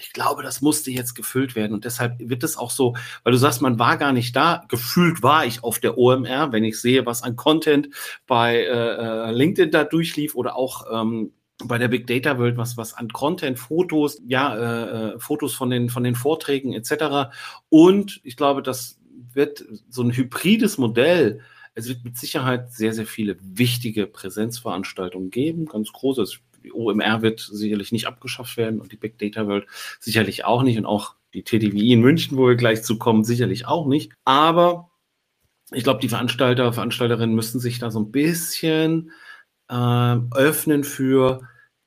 Ich 0.00 0.12
glaube, 0.12 0.42
das 0.42 0.62
musste 0.62 0.90
jetzt 0.92 1.14
gefüllt 1.14 1.56
werden 1.56 1.74
und 1.74 1.84
deshalb 1.84 2.14
wird 2.20 2.44
es 2.44 2.56
auch 2.56 2.70
so, 2.70 2.94
weil 3.24 3.32
du 3.32 3.38
sagst, 3.38 3.60
man 3.60 3.80
war 3.80 3.96
gar 3.96 4.12
nicht 4.12 4.34
da. 4.34 4.64
Gefühlt 4.68 5.22
war 5.22 5.44
ich 5.44 5.64
auf 5.64 5.80
der 5.80 5.98
OMR, 5.98 6.52
wenn 6.52 6.64
ich 6.64 6.80
sehe, 6.80 7.04
was 7.04 7.22
an 7.22 7.36
Content 7.36 7.88
bei 8.26 8.58
äh, 8.58 8.68
äh, 8.68 9.30
LinkedIn 9.32 9.72
da 9.72 9.84
durchlief 9.84 10.36
oder 10.36 10.56
auch 10.56 10.86
ähm, 10.92 11.32
bei 11.64 11.78
der 11.78 11.88
Big 11.88 12.06
Data 12.06 12.38
World, 12.38 12.56
was, 12.56 12.76
was 12.76 12.94
an 12.94 13.08
Content, 13.08 13.58
Fotos, 13.58 14.20
ja, 14.26 14.54
äh, 14.56 15.14
äh, 15.14 15.18
Fotos 15.18 15.54
von 15.54 15.70
den, 15.70 15.88
von 15.88 16.04
den 16.04 16.14
Vorträgen 16.14 16.72
etc. 16.72 17.32
Und 17.68 18.20
ich 18.22 18.36
glaube, 18.36 18.62
das 18.62 18.98
wird 19.32 19.64
so 19.88 20.02
ein 20.02 20.12
hybrides 20.12 20.78
Modell. 20.78 21.40
Es 21.74 21.88
wird 21.88 22.04
mit 22.04 22.16
Sicherheit 22.16 22.72
sehr, 22.72 22.92
sehr 22.92 23.06
viele 23.06 23.36
wichtige 23.40 24.06
Präsenzveranstaltungen 24.06 25.30
geben, 25.30 25.66
ganz 25.66 25.92
großes. 25.92 26.40
Die 26.64 26.72
OMR 26.72 27.22
wird 27.22 27.40
sicherlich 27.40 27.92
nicht 27.92 28.06
abgeschafft 28.06 28.56
werden 28.56 28.80
und 28.80 28.92
die 28.92 28.96
Big 28.96 29.18
Data 29.18 29.46
World 29.46 29.66
sicherlich 30.00 30.44
auch 30.44 30.62
nicht 30.62 30.78
und 30.78 30.86
auch 30.86 31.14
die 31.34 31.42
TDWI 31.42 31.92
in 31.92 32.00
München, 32.00 32.36
wo 32.36 32.48
wir 32.48 32.56
gleich 32.56 32.82
zu 32.82 32.98
kommen, 32.98 33.24
sicherlich 33.24 33.66
auch 33.66 33.86
nicht. 33.86 34.12
Aber 34.24 34.90
ich 35.72 35.84
glaube, 35.84 36.00
die 36.00 36.08
Veranstalter, 36.08 36.72
Veranstalterinnen 36.72 37.34
müssen 37.34 37.60
sich 37.60 37.78
da 37.78 37.90
so 37.90 38.00
ein 38.00 38.10
bisschen 38.10 39.12
äh, 39.68 40.16
öffnen 40.34 40.84
für 40.84 41.40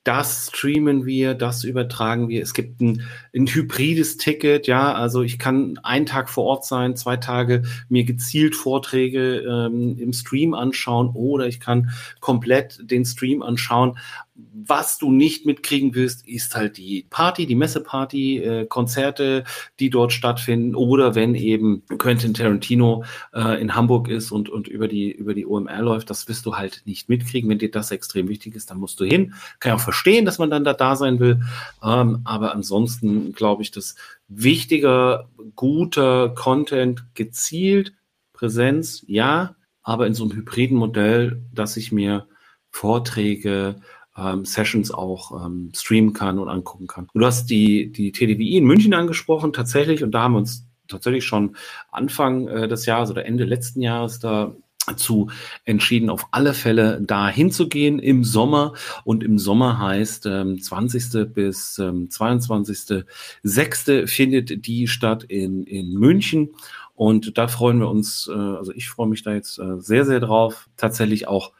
das 0.03 0.47
streamen 0.47 1.05
wir, 1.05 1.35
das 1.35 1.63
übertragen 1.63 2.27
wir. 2.27 2.41
Es 2.41 2.55
gibt 2.55 2.81
ein, 2.81 3.03
ein 3.35 3.45
hybrides 3.45 4.17
Ticket, 4.17 4.65
ja, 4.65 4.93
also 4.93 5.21
ich 5.21 5.37
kann 5.37 5.79
einen 5.83 6.07
Tag 6.07 6.29
vor 6.29 6.45
Ort 6.45 6.65
sein, 6.65 6.95
zwei 6.95 7.17
Tage 7.17 7.63
mir 7.87 8.03
gezielt 8.03 8.55
Vorträge 8.55 9.41
ähm, 9.41 9.97
im 9.99 10.11
Stream 10.11 10.55
anschauen 10.55 11.11
oder 11.13 11.45
ich 11.45 11.59
kann 11.59 11.91
komplett 12.19 12.79
den 12.89 13.05
Stream 13.05 13.43
anschauen. 13.43 13.97
Was 14.33 14.97
du 14.97 15.11
nicht 15.11 15.45
mitkriegen 15.45 15.93
wirst, 15.93 16.25
ist 16.25 16.55
halt 16.55 16.77
die 16.77 17.05
Party, 17.09 17.45
die 17.45 17.55
Messeparty, 17.55 18.37
äh, 18.37 18.65
Konzerte, 18.65 19.43
die 19.79 19.89
dort 19.89 20.13
stattfinden 20.13 20.73
oder 20.73 21.15
wenn 21.15 21.35
eben 21.35 21.83
Quentin 21.97 22.33
Tarantino 22.33 23.03
äh, 23.33 23.61
in 23.61 23.75
Hamburg 23.75 24.07
ist 24.07 24.31
und, 24.31 24.47
und 24.47 24.69
über, 24.69 24.87
die, 24.87 25.11
über 25.11 25.33
die 25.33 25.45
OMR 25.45 25.81
läuft, 25.81 26.09
das 26.09 26.29
wirst 26.29 26.45
du 26.45 26.55
halt 26.55 26.81
nicht 26.85 27.09
mitkriegen. 27.09 27.49
Wenn 27.49 27.59
dir 27.59 27.71
das 27.71 27.91
extrem 27.91 28.29
wichtig 28.29 28.55
ist, 28.55 28.71
dann 28.71 28.77
musst 28.77 29.01
du 29.01 29.05
hin. 29.05 29.33
Kann 29.59 29.73
ich 29.73 29.81
auch 29.81 29.83
verstehen, 29.83 30.23
dass 30.23 30.39
man 30.39 30.49
dann 30.49 30.63
da 30.63 30.73
da 30.73 30.95
sein 30.95 31.19
will. 31.19 31.41
Ähm, 31.83 32.21
aber 32.23 32.53
ansonsten 32.53 33.33
glaube 33.33 33.63
ich, 33.63 33.71
dass 33.71 33.95
wichtiger, 34.29 35.29
guter 35.55 36.29
Content 36.29 37.03
gezielt, 37.15 37.93
Präsenz, 38.31 39.03
ja, 39.07 39.55
aber 39.83 40.07
in 40.07 40.13
so 40.13 40.23
einem 40.23 40.33
hybriden 40.33 40.77
Modell, 40.77 41.43
dass 41.53 41.77
ich 41.77 41.91
mir 41.91 42.27
Vorträge, 42.69 43.81
ähm, 44.17 44.45
Sessions 44.45 44.91
auch 44.91 45.45
ähm, 45.45 45.71
streamen 45.75 46.13
kann 46.13 46.39
und 46.39 46.49
angucken 46.49 46.87
kann. 46.87 47.07
Du 47.13 47.25
hast 47.25 47.49
die, 47.49 47.91
die 47.91 48.11
TDWI 48.11 48.57
in 48.57 48.65
München 48.65 48.93
angesprochen, 48.93 49.53
tatsächlich, 49.53 50.03
und 50.03 50.11
da 50.11 50.23
haben 50.23 50.33
wir 50.33 50.39
uns 50.39 50.67
tatsächlich 50.87 51.25
schon 51.25 51.55
Anfang 51.91 52.47
äh, 52.47 52.67
des 52.67 52.85
Jahres 52.85 53.09
oder 53.09 53.25
Ende 53.25 53.45
letzten 53.45 53.81
Jahres 53.81 54.19
da 54.19 54.53
zu 54.95 55.29
entschieden, 55.63 56.09
auf 56.09 56.27
alle 56.31 56.53
Fälle 56.53 57.01
da 57.01 57.29
hinzugehen 57.29 57.99
im 57.99 58.23
Sommer. 58.23 58.73
Und 59.03 59.23
im 59.23 59.37
Sommer 59.37 59.79
heißt 59.79 60.25
ähm, 60.25 60.61
20. 60.61 61.33
bis 61.33 61.77
ähm, 61.77 62.09
22.06. 62.09 64.07
findet 64.07 64.65
die 64.65 64.87
statt 64.87 65.23
in, 65.23 65.63
in 65.63 65.93
München. 65.93 66.49
Und 66.95 67.37
da 67.37 67.47
freuen 67.47 67.79
wir 67.79 67.89
uns, 67.89 68.27
äh, 68.31 68.35
also 68.35 68.71
ich 68.73 68.89
freue 68.89 69.07
mich 69.07 69.23
da 69.23 69.33
jetzt 69.33 69.59
äh, 69.59 69.79
sehr, 69.79 70.05
sehr 70.05 70.19
drauf, 70.19 70.67
tatsächlich 70.77 71.27
auch 71.27 71.53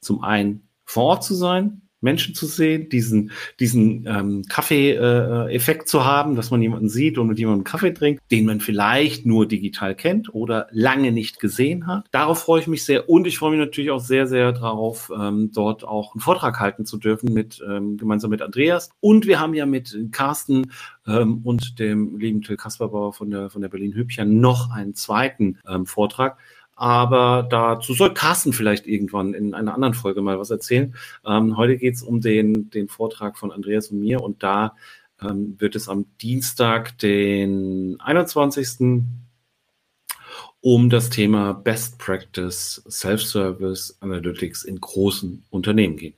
zum 0.00 0.22
einen 0.22 0.68
vor 0.84 1.04
Ort 1.04 1.24
zu 1.24 1.34
sein, 1.34 1.82
Menschen 2.06 2.34
zu 2.34 2.46
sehen, 2.46 2.88
diesen, 2.88 3.32
diesen 3.60 4.06
ähm, 4.06 4.44
Kaffee-Effekt 4.48 5.82
äh, 5.82 5.86
zu 5.86 6.04
haben, 6.04 6.36
dass 6.36 6.50
man 6.50 6.62
jemanden 6.62 6.88
sieht 6.88 7.18
und 7.18 7.26
mit 7.26 7.38
jemandem 7.38 7.64
Kaffee 7.64 7.92
trinkt, 7.92 8.22
den 8.30 8.46
man 8.46 8.60
vielleicht 8.60 9.26
nur 9.26 9.46
digital 9.46 9.94
kennt 9.94 10.32
oder 10.32 10.68
lange 10.70 11.12
nicht 11.12 11.40
gesehen 11.40 11.86
hat. 11.86 12.06
Darauf 12.12 12.38
freue 12.38 12.60
ich 12.60 12.68
mich 12.68 12.84
sehr 12.84 13.08
und 13.10 13.26
ich 13.26 13.38
freue 13.38 13.50
mich 13.50 13.60
natürlich 13.60 13.90
auch 13.90 14.00
sehr, 14.00 14.26
sehr 14.26 14.52
darauf, 14.52 15.12
ähm, 15.14 15.50
dort 15.52 15.84
auch 15.84 16.14
einen 16.14 16.20
Vortrag 16.20 16.60
halten 16.60 16.86
zu 16.86 16.96
dürfen 16.96 17.34
mit 17.34 17.62
ähm, 17.68 17.96
gemeinsam 17.96 18.30
mit 18.30 18.40
Andreas. 18.40 18.90
Und 19.00 19.26
wir 19.26 19.40
haben 19.40 19.54
ja 19.54 19.66
mit 19.66 19.96
Carsten 20.12 20.70
ähm, 21.06 21.40
und 21.44 21.78
dem 21.78 22.18
lieben 22.18 22.42
Till 22.42 22.56
Kasperbauer 22.56 23.12
von 23.12 23.30
der, 23.30 23.50
von 23.50 23.62
der 23.62 23.68
Berlin 23.68 23.94
Hübchen 23.94 24.40
noch 24.40 24.70
einen 24.70 24.94
zweiten 24.94 25.58
ähm, 25.68 25.86
Vortrag. 25.86 26.38
Aber 26.76 27.46
dazu 27.48 27.94
soll 27.94 28.12
Carsten 28.12 28.52
vielleicht 28.52 28.86
irgendwann 28.86 29.32
in 29.32 29.54
einer 29.54 29.74
anderen 29.74 29.94
Folge 29.94 30.20
mal 30.20 30.38
was 30.38 30.50
erzählen. 30.50 30.94
Ähm, 31.26 31.56
heute 31.56 31.78
geht 31.78 31.94
es 31.94 32.02
um 32.02 32.20
den, 32.20 32.68
den 32.70 32.88
Vortrag 32.88 33.38
von 33.38 33.50
Andreas 33.50 33.88
und 33.88 34.00
mir 34.00 34.22
und 34.22 34.42
da 34.42 34.76
ähm, 35.22 35.56
wird 35.58 35.74
es 35.74 35.88
am 35.88 36.04
Dienstag, 36.20 36.98
den 36.98 37.98
21. 38.00 39.02
um 40.60 40.90
das 40.90 41.08
Thema 41.08 41.54
Best 41.54 41.98
Practice 41.98 42.82
Self-Service 42.88 43.96
Analytics 44.00 44.64
in 44.64 44.78
großen 44.78 45.44
Unternehmen 45.48 45.96
gehen. 45.96 46.14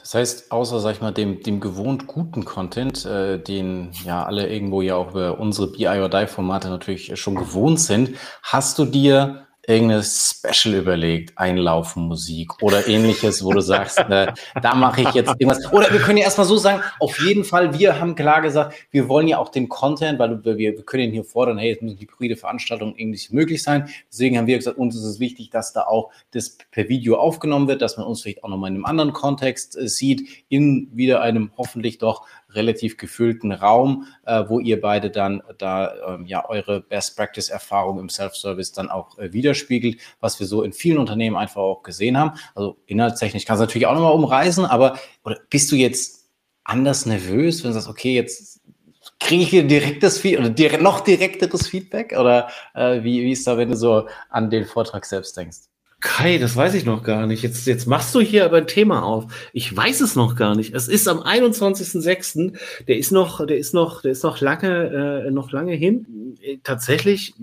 Das 0.00 0.14
heißt, 0.14 0.52
außer, 0.52 0.80
sag 0.80 0.94
ich 0.94 1.00
mal, 1.00 1.12
dem, 1.12 1.42
dem 1.42 1.60
gewohnt 1.60 2.06
guten 2.06 2.44
Content, 2.44 3.04
äh, 3.04 3.38
den 3.38 3.90
ja 4.04 4.24
alle 4.24 4.48
irgendwo 4.48 4.82
ja 4.82 4.96
auch 4.96 5.10
über 5.10 5.38
unsere 5.38 5.70
BI 5.70 5.86
or 5.86 6.08
Die 6.08 6.26
Formate 6.26 6.68
natürlich 6.68 7.18
schon 7.20 7.34
gewohnt 7.34 7.80
sind, 7.80 8.16
hast 8.42 8.78
du 8.78 8.84
dir 8.84 9.46
irgendeine 9.70 10.02
Special 10.02 10.74
überlegt, 10.74 11.36
Einlaufmusik 11.36 12.62
oder 12.62 12.86
ähnliches, 12.88 13.44
wo 13.44 13.52
du 13.52 13.60
sagst, 13.60 13.98
äh, 13.98 14.32
da 14.60 14.74
mache 14.74 15.02
ich 15.02 15.10
jetzt 15.12 15.28
irgendwas. 15.28 15.72
Oder 15.72 15.92
wir 15.92 16.00
können 16.00 16.18
ja 16.18 16.24
erstmal 16.24 16.46
so 16.46 16.56
sagen, 16.56 16.82
auf 16.98 17.18
jeden 17.20 17.44
Fall, 17.44 17.78
wir 17.78 18.00
haben 18.00 18.14
klar 18.14 18.42
gesagt, 18.42 18.74
wir 18.90 19.08
wollen 19.08 19.28
ja 19.28 19.38
auch 19.38 19.48
den 19.48 19.68
Content, 19.68 20.18
weil 20.18 20.42
wir, 20.44 20.56
wir 20.56 20.82
können 20.82 21.12
hier 21.12 21.24
fordern, 21.24 21.58
hey, 21.58 21.72
es 21.72 21.80
müssen 21.80 21.98
hybride 21.98 22.36
Veranstaltungen 22.36 22.94
irgendwie 22.96 23.20
möglich 23.30 23.62
sein. 23.62 23.88
Deswegen 24.10 24.36
haben 24.36 24.46
wir 24.46 24.56
gesagt, 24.56 24.78
uns 24.78 24.96
ist 24.96 25.04
es 25.04 25.20
wichtig, 25.20 25.50
dass 25.50 25.72
da 25.72 25.82
auch 25.84 26.10
das 26.32 26.58
per 26.70 26.88
Video 26.88 27.16
aufgenommen 27.16 27.68
wird, 27.68 27.82
dass 27.82 27.96
man 27.96 28.06
uns 28.06 28.22
vielleicht 28.22 28.44
auch 28.44 28.48
nochmal 28.48 28.70
in 28.70 28.76
einem 28.76 28.84
anderen 28.84 29.12
Kontext 29.12 29.76
äh, 29.76 29.88
sieht, 29.88 30.44
in 30.48 30.88
wieder 30.92 31.22
einem 31.22 31.52
hoffentlich 31.56 31.98
doch 31.98 32.26
relativ 32.54 32.96
gefüllten 32.96 33.52
Raum, 33.52 34.06
äh, 34.26 34.44
wo 34.48 34.60
ihr 34.60 34.80
beide 34.80 35.10
dann 35.10 35.42
da 35.58 35.94
ähm, 36.14 36.26
ja 36.26 36.48
eure 36.48 36.80
Best 36.80 37.16
Practice 37.16 37.48
Erfahrung 37.48 37.98
im 37.98 38.08
Self-Service 38.08 38.72
dann 38.72 38.90
auch 38.90 39.18
äh, 39.18 39.32
widerspiegelt, 39.32 40.00
was 40.20 40.40
wir 40.40 40.46
so 40.46 40.62
in 40.62 40.72
vielen 40.72 40.98
Unternehmen 40.98 41.36
einfach 41.36 41.60
auch 41.60 41.82
gesehen 41.82 42.18
haben. 42.18 42.38
Also 42.54 42.76
inhaltstechnisch 42.86 43.44
kannst 43.44 43.60
du 43.60 43.66
natürlich 43.66 43.86
auch 43.86 43.94
nochmal 43.94 44.12
umreißen, 44.12 44.64
aber 44.64 44.98
oder 45.24 45.38
bist 45.48 45.70
du 45.72 45.76
jetzt 45.76 46.28
anders 46.64 47.06
nervös, 47.06 47.62
wenn 47.62 47.70
du 47.70 47.74
sagst, 47.74 47.88
okay, 47.88 48.14
jetzt 48.14 48.60
kriege 49.18 49.42
ich 49.42 49.52
wieder 49.52 49.64
direktes 49.64 50.18
Feedback 50.18 50.40
oder 50.40 50.50
direkt, 50.50 50.82
noch 50.82 51.00
direkteres 51.00 51.66
Feedback? 51.66 52.14
Oder 52.18 52.48
äh, 52.74 53.02
wie, 53.02 53.22
wie 53.22 53.32
ist 53.32 53.46
da, 53.46 53.56
wenn 53.56 53.70
du 53.70 53.76
so 53.76 54.08
an 54.30 54.50
den 54.50 54.64
Vortrag 54.64 55.04
selbst 55.04 55.36
denkst? 55.36 55.69
Kai, 56.00 56.38
das 56.38 56.56
weiß 56.56 56.74
ich 56.74 56.86
noch 56.86 57.02
gar 57.02 57.26
nicht. 57.26 57.42
Jetzt, 57.42 57.66
jetzt 57.66 57.86
machst 57.86 58.14
du 58.14 58.20
hier 58.20 58.46
aber 58.46 58.58
ein 58.58 58.66
Thema 58.66 59.02
auf. 59.02 59.50
Ich 59.52 59.74
weiß 59.74 60.00
es 60.00 60.16
noch 60.16 60.34
gar 60.34 60.54
nicht. 60.56 60.74
Es 60.74 60.88
ist 60.88 61.06
am 61.08 61.20
21.06. 61.20 62.58
Der 62.88 62.96
ist 62.96 63.12
noch, 63.12 63.46
der 63.46 63.58
ist 63.58 63.74
noch, 63.74 64.00
der 64.00 64.12
ist 64.12 64.24
noch 64.24 64.40
lange, 64.40 65.24
äh, 65.26 65.30
noch 65.30 65.52
lange 65.52 65.74
hin. 65.74 66.36
Äh, 66.40 66.58
tatsächlich, 66.62 67.34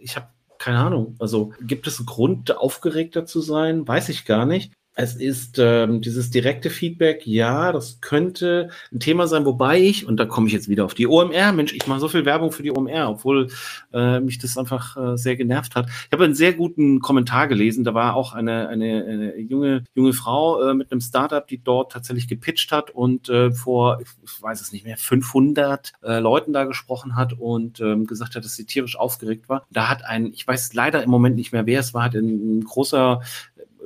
ich 0.00 0.16
habe 0.16 0.28
keine 0.58 0.78
Ahnung. 0.78 1.16
Also 1.18 1.52
gibt 1.60 1.86
es 1.86 1.98
einen 1.98 2.06
Grund, 2.06 2.56
aufgeregter 2.56 3.26
zu 3.26 3.40
sein? 3.40 3.86
Weiß 3.86 4.08
ich 4.08 4.24
gar 4.24 4.46
nicht. 4.46 4.72
Es 5.00 5.14
ist 5.14 5.60
ähm, 5.60 6.00
dieses 6.00 6.30
direkte 6.30 6.70
Feedback, 6.70 7.24
ja, 7.24 7.70
das 7.70 8.00
könnte 8.00 8.70
ein 8.92 8.98
Thema 8.98 9.28
sein, 9.28 9.44
wobei 9.44 9.80
ich, 9.80 10.04
und 10.08 10.16
da 10.16 10.26
komme 10.26 10.48
ich 10.48 10.52
jetzt 10.52 10.68
wieder 10.68 10.84
auf 10.84 10.94
die 10.94 11.06
OMR, 11.06 11.52
Mensch, 11.52 11.72
ich 11.72 11.86
mache 11.86 12.00
so 12.00 12.08
viel 12.08 12.24
Werbung 12.24 12.50
für 12.50 12.64
die 12.64 12.72
OMR, 12.72 13.08
obwohl 13.08 13.46
äh, 13.92 14.18
mich 14.18 14.38
das 14.38 14.58
einfach 14.58 14.96
äh, 14.96 15.16
sehr 15.16 15.36
genervt 15.36 15.76
hat. 15.76 15.86
Ich 15.88 16.10
habe 16.10 16.24
einen 16.24 16.34
sehr 16.34 16.52
guten 16.52 16.98
Kommentar 16.98 17.46
gelesen, 17.46 17.84
da 17.84 17.94
war 17.94 18.16
auch 18.16 18.32
eine, 18.32 18.66
eine, 18.66 19.04
eine 19.04 19.38
junge, 19.38 19.84
junge 19.94 20.14
Frau 20.14 20.68
äh, 20.68 20.74
mit 20.74 20.90
einem 20.90 21.00
Startup, 21.00 21.46
die 21.46 21.62
dort 21.62 21.92
tatsächlich 21.92 22.26
gepitcht 22.26 22.72
hat 22.72 22.90
und 22.90 23.28
äh, 23.28 23.52
vor, 23.52 24.00
ich 24.00 24.42
weiß 24.42 24.60
es 24.60 24.72
nicht 24.72 24.84
mehr, 24.84 24.96
500 24.96 25.92
äh, 26.02 26.18
Leuten 26.18 26.52
da 26.52 26.64
gesprochen 26.64 27.14
hat 27.14 27.34
und 27.34 27.78
ähm, 27.78 28.08
gesagt 28.08 28.34
hat, 28.34 28.44
dass 28.44 28.56
sie 28.56 28.66
tierisch 28.66 28.98
aufgeregt 28.98 29.48
war. 29.48 29.64
Da 29.70 29.88
hat 29.88 30.04
ein, 30.04 30.32
ich 30.32 30.44
weiß 30.44 30.74
leider 30.74 31.04
im 31.04 31.10
Moment 31.10 31.36
nicht 31.36 31.52
mehr, 31.52 31.66
wer 31.66 31.78
es 31.78 31.94
war, 31.94 32.02
hat 32.02 32.16
ein, 32.16 32.58
ein 32.58 32.64
großer 32.64 33.20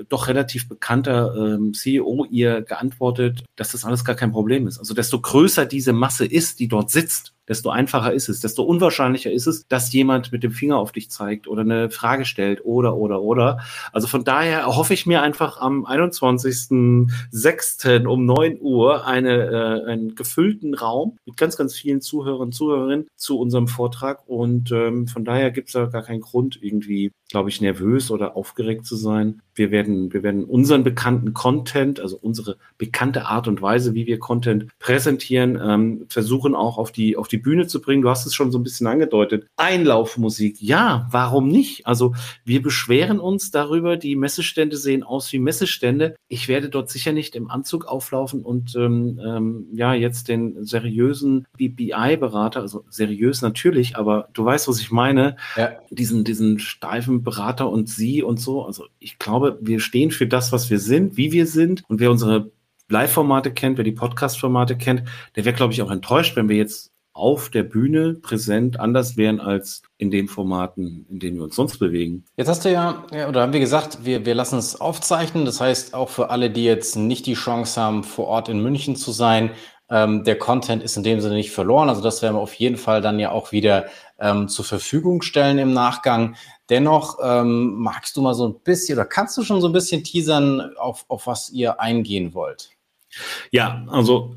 doch 0.09 0.28
relativ 0.28 0.68
bekannter 0.68 1.35
ähm, 1.37 1.74
CEO 1.74 2.26
ihr 2.31 2.62
geantwortet, 2.62 3.44
dass 3.57 3.72
das 3.72 3.85
alles 3.85 4.05
gar 4.05 4.14
kein 4.14 4.33
Problem 4.33 4.66
ist. 4.66 4.78
Also 4.78 4.94
desto 4.94 5.20
größer 5.20 5.66
diese 5.66 5.92
Masse 5.92 6.24
ist, 6.24 6.61
die 6.61 6.68
dort 6.68 6.90
sitzt, 6.90 7.35
desto 7.48 7.70
einfacher 7.70 8.12
ist 8.12 8.28
es, 8.28 8.40
desto 8.40 8.62
unwahrscheinlicher 8.62 9.33
ist 9.33 9.46
es, 9.46 9.66
dass 9.68 9.92
jemand 9.92 10.33
mit 10.33 10.42
dem 10.42 10.50
Finger 10.52 10.78
auf 10.78 10.92
dich 10.92 11.11
zeigt 11.11 11.48
oder 11.48 11.61
eine 11.62 11.90
Frage 11.90 12.24
stellt 12.24 12.64
oder, 12.64 12.96
oder, 12.96 13.20
oder. 13.22 13.61
Also 13.92 14.07
von 14.07 14.24
daher 14.24 14.66
hoffe 14.66 14.94
ich 14.94 15.05
mir 15.07 15.20
einfach 15.22 15.61
am 15.61 15.85
21.06. 15.85 18.07
um 18.07 18.24
9 18.24 18.59
Uhr 18.61 19.07
eine, 19.07 19.83
äh, 19.87 19.90
einen 19.90 20.14
gefüllten 20.14 20.74
Raum 20.74 21.18
mit 21.26 21.37
ganz, 21.37 21.57
ganz 21.57 21.74
vielen 21.74 22.00
Zuhörern 22.00 22.42
und 22.42 22.55
Zuhörerinnen 22.55 23.09
zu 23.16 23.38
unserem 23.38 23.66
Vortrag 23.68 24.28
und 24.28 24.70
ähm, 24.72 25.09
von 25.09 25.24
daher 25.24 25.50
gibt 25.50 25.68
es 25.68 25.72
da 25.72 25.87
gar 25.87 26.02
keinen 26.02 26.20
Grund, 26.20 26.59
irgendwie 26.62 27.12
glaube 27.33 27.48
ich, 27.48 27.62
nervös 27.62 28.11
oder 28.11 28.37
aufgeregt 28.37 28.85
zu 28.85 28.94
sein. 28.94 29.40
Wir 29.55 29.70
werden, 29.70 30.12
wir 30.12 30.22
werden 30.22 30.44
unseren 30.44 30.85
bekannten 30.85 31.33
Content, 31.33 31.98
also 31.98 32.18
unsere 32.20 32.59
bekannte 32.76 33.24
Art 33.24 33.48
und 33.48 33.62
Weise, 33.62 33.94
wie 33.94 34.07
wir 34.07 34.18
Content 34.18 34.66
präsentieren, 34.78 35.59
ähm, 35.61 36.05
versuchen 36.09 36.55
auch 36.55 36.76
auf 36.76 36.92
die, 36.92 37.16
auf 37.16 37.28
die 37.33 37.38
Bühne 37.38 37.66
zu 37.66 37.81
bringen. 37.81 38.03
Du 38.03 38.11
hast 38.11 38.27
es 38.27 38.35
schon 38.35 38.53
so 38.53 38.59
ein 38.59 38.62
bisschen 38.62 38.87
angedeutet. 38.87 39.47
Einlaufmusik, 39.57 40.61
ja, 40.61 41.09
warum 41.11 41.49
nicht? 41.49 41.87
Also 41.87 42.14
wir 42.45 42.62
beschweren 42.62 43.18
uns 43.18 43.51
darüber, 43.51 43.97
die 43.97 44.16
Messestände 44.16 44.77
sehen 44.77 45.03
aus 45.03 45.33
wie 45.33 45.38
Messestände. 45.38 46.14
Ich 46.29 46.49
werde 46.49 46.68
dort 46.68 46.90
sicher 46.90 47.12
nicht 47.12 47.35
im 47.35 47.51
Anzug 47.51 47.87
auflaufen 47.87 48.42
und 48.42 48.77
ähm, 48.77 49.21
ähm, 49.25 49.66
ja, 49.73 49.95
jetzt 49.95 50.29
den 50.29 50.64
seriösen 50.64 51.47
BBI-Berater, 51.57 52.61
also 52.61 52.85
seriös 52.88 53.42
natürlich, 53.42 53.97
aber 53.97 54.29
du 54.33 54.45
weißt, 54.45 54.68
was 54.68 54.81
ich 54.81 54.90
meine, 54.90 55.37
ja. 55.57 55.73
diesen, 55.90 56.25
diesen 56.25 56.59
steifen 56.59 57.23
Berater 57.23 57.71
und 57.71 57.88
Sie 57.88 58.23
und 58.23 58.38
so. 58.40 58.64
Also 58.64 58.87
ich 58.99 59.18
glaube, 59.18 59.59
wir 59.61 59.81
stehen 59.81 60.11
für 60.11 60.27
das, 60.27 60.53
was 60.53 60.71
wir 60.71 60.79
sind, 60.79 61.16
wie 61.16 61.33
wir 61.33 61.47
sind. 61.47 61.83
Und 61.88 62.01
wer 62.01 62.11
unsere 62.11 62.51
Live-Formate 62.88 63.53
kennt, 63.53 63.79
wer 63.79 63.85
die 63.85 63.92
Podcast-Formate 63.92 64.77
kennt, 64.77 65.05
der 65.35 65.45
wäre, 65.45 65.57
glaube 65.57 65.73
ich, 65.73 65.83
auch 65.83 65.90
enttäuscht, 65.90 66.37
wenn 66.37 66.49
wir 66.49 66.57
jetzt 66.57 66.91
auf 67.14 67.51
der 67.51 67.62
Bühne 67.62 68.14
präsent 68.14 68.81
anders 68.81 69.16
wären 69.16 69.40
als 69.40 69.83
in 69.98 70.11
den 70.11 70.29
Formaten, 70.29 71.07
in 71.11 71.18
denen 71.18 71.37
wir 71.37 71.44
uns 71.44 71.57
sonst 71.57 71.79
bewegen. 71.79 72.25
Jetzt 72.37 72.48
hast 72.48 72.64
du 72.64 72.72
ja, 72.72 73.05
oder 73.29 73.42
haben 73.42 73.53
wir 73.53 73.61
gesagt, 73.61 74.05
wir, 74.05 74.25
wir 74.25 74.35
lassen 74.35 74.59
es 74.59 74.81
aufzeichnen. 74.81 75.44
Das 75.44 75.61
heißt, 75.61 75.94
auch 75.94 76.09
für 76.09 76.31
alle, 76.31 76.51
die 76.51 76.64
jetzt 76.64 76.96
nicht 76.96 77.27
die 77.27 77.35
Chance 77.35 77.81
haben, 77.81 78.03
vor 78.03 78.27
Ort 78.29 78.48
in 78.48 78.62
München 78.62 78.96
zu 78.96 79.12
sein, 79.12 79.51
ähm, 79.90 80.25
der 80.25 80.38
Content 80.38 80.83
ist 80.83 80.96
in 80.96 81.03
dem 81.03 81.20
Sinne 81.20 81.35
nicht 81.35 81.51
verloren. 81.51 81.90
Also 81.90 82.01
das 82.01 82.22
werden 82.22 82.37
wir 82.37 82.40
auf 82.40 82.55
jeden 82.55 82.79
Fall 82.79 83.03
dann 83.03 83.18
ja 83.18 83.31
auch 83.31 83.53
wieder 83.53 83.87
ähm, 84.18 84.48
zur 84.48 84.64
Verfügung 84.64 85.20
stellen 85.20 85.59
im 85.59 85.75
Nachgang. 85.75 86.37
Dennoch 86.70 87.18
ähm, 87.22 87.75
magst 87.75 88.16
du 88.16 88.22
mal 88.22 88.33
so 88.33 88.48
ein 88.48 88.61
bisschen 88.61 88.98
oder 88.98 89.05
kannst 89.05 89.37
du 89.37 89.42
schon 89.42 89.61
so 89.61 89.68
ein 89.68 89.72
bisschen 89.72 90.03
teasern, 90.03 90.75
auf, 90.79 91.05
auf 91.09 91.27
was 91.27 91.51
ihr 91.51 91.79
eingehen 91.79 92.33
wollt? 92.33 92.70
Ja, 93.51 93.85
also 93.88 94.35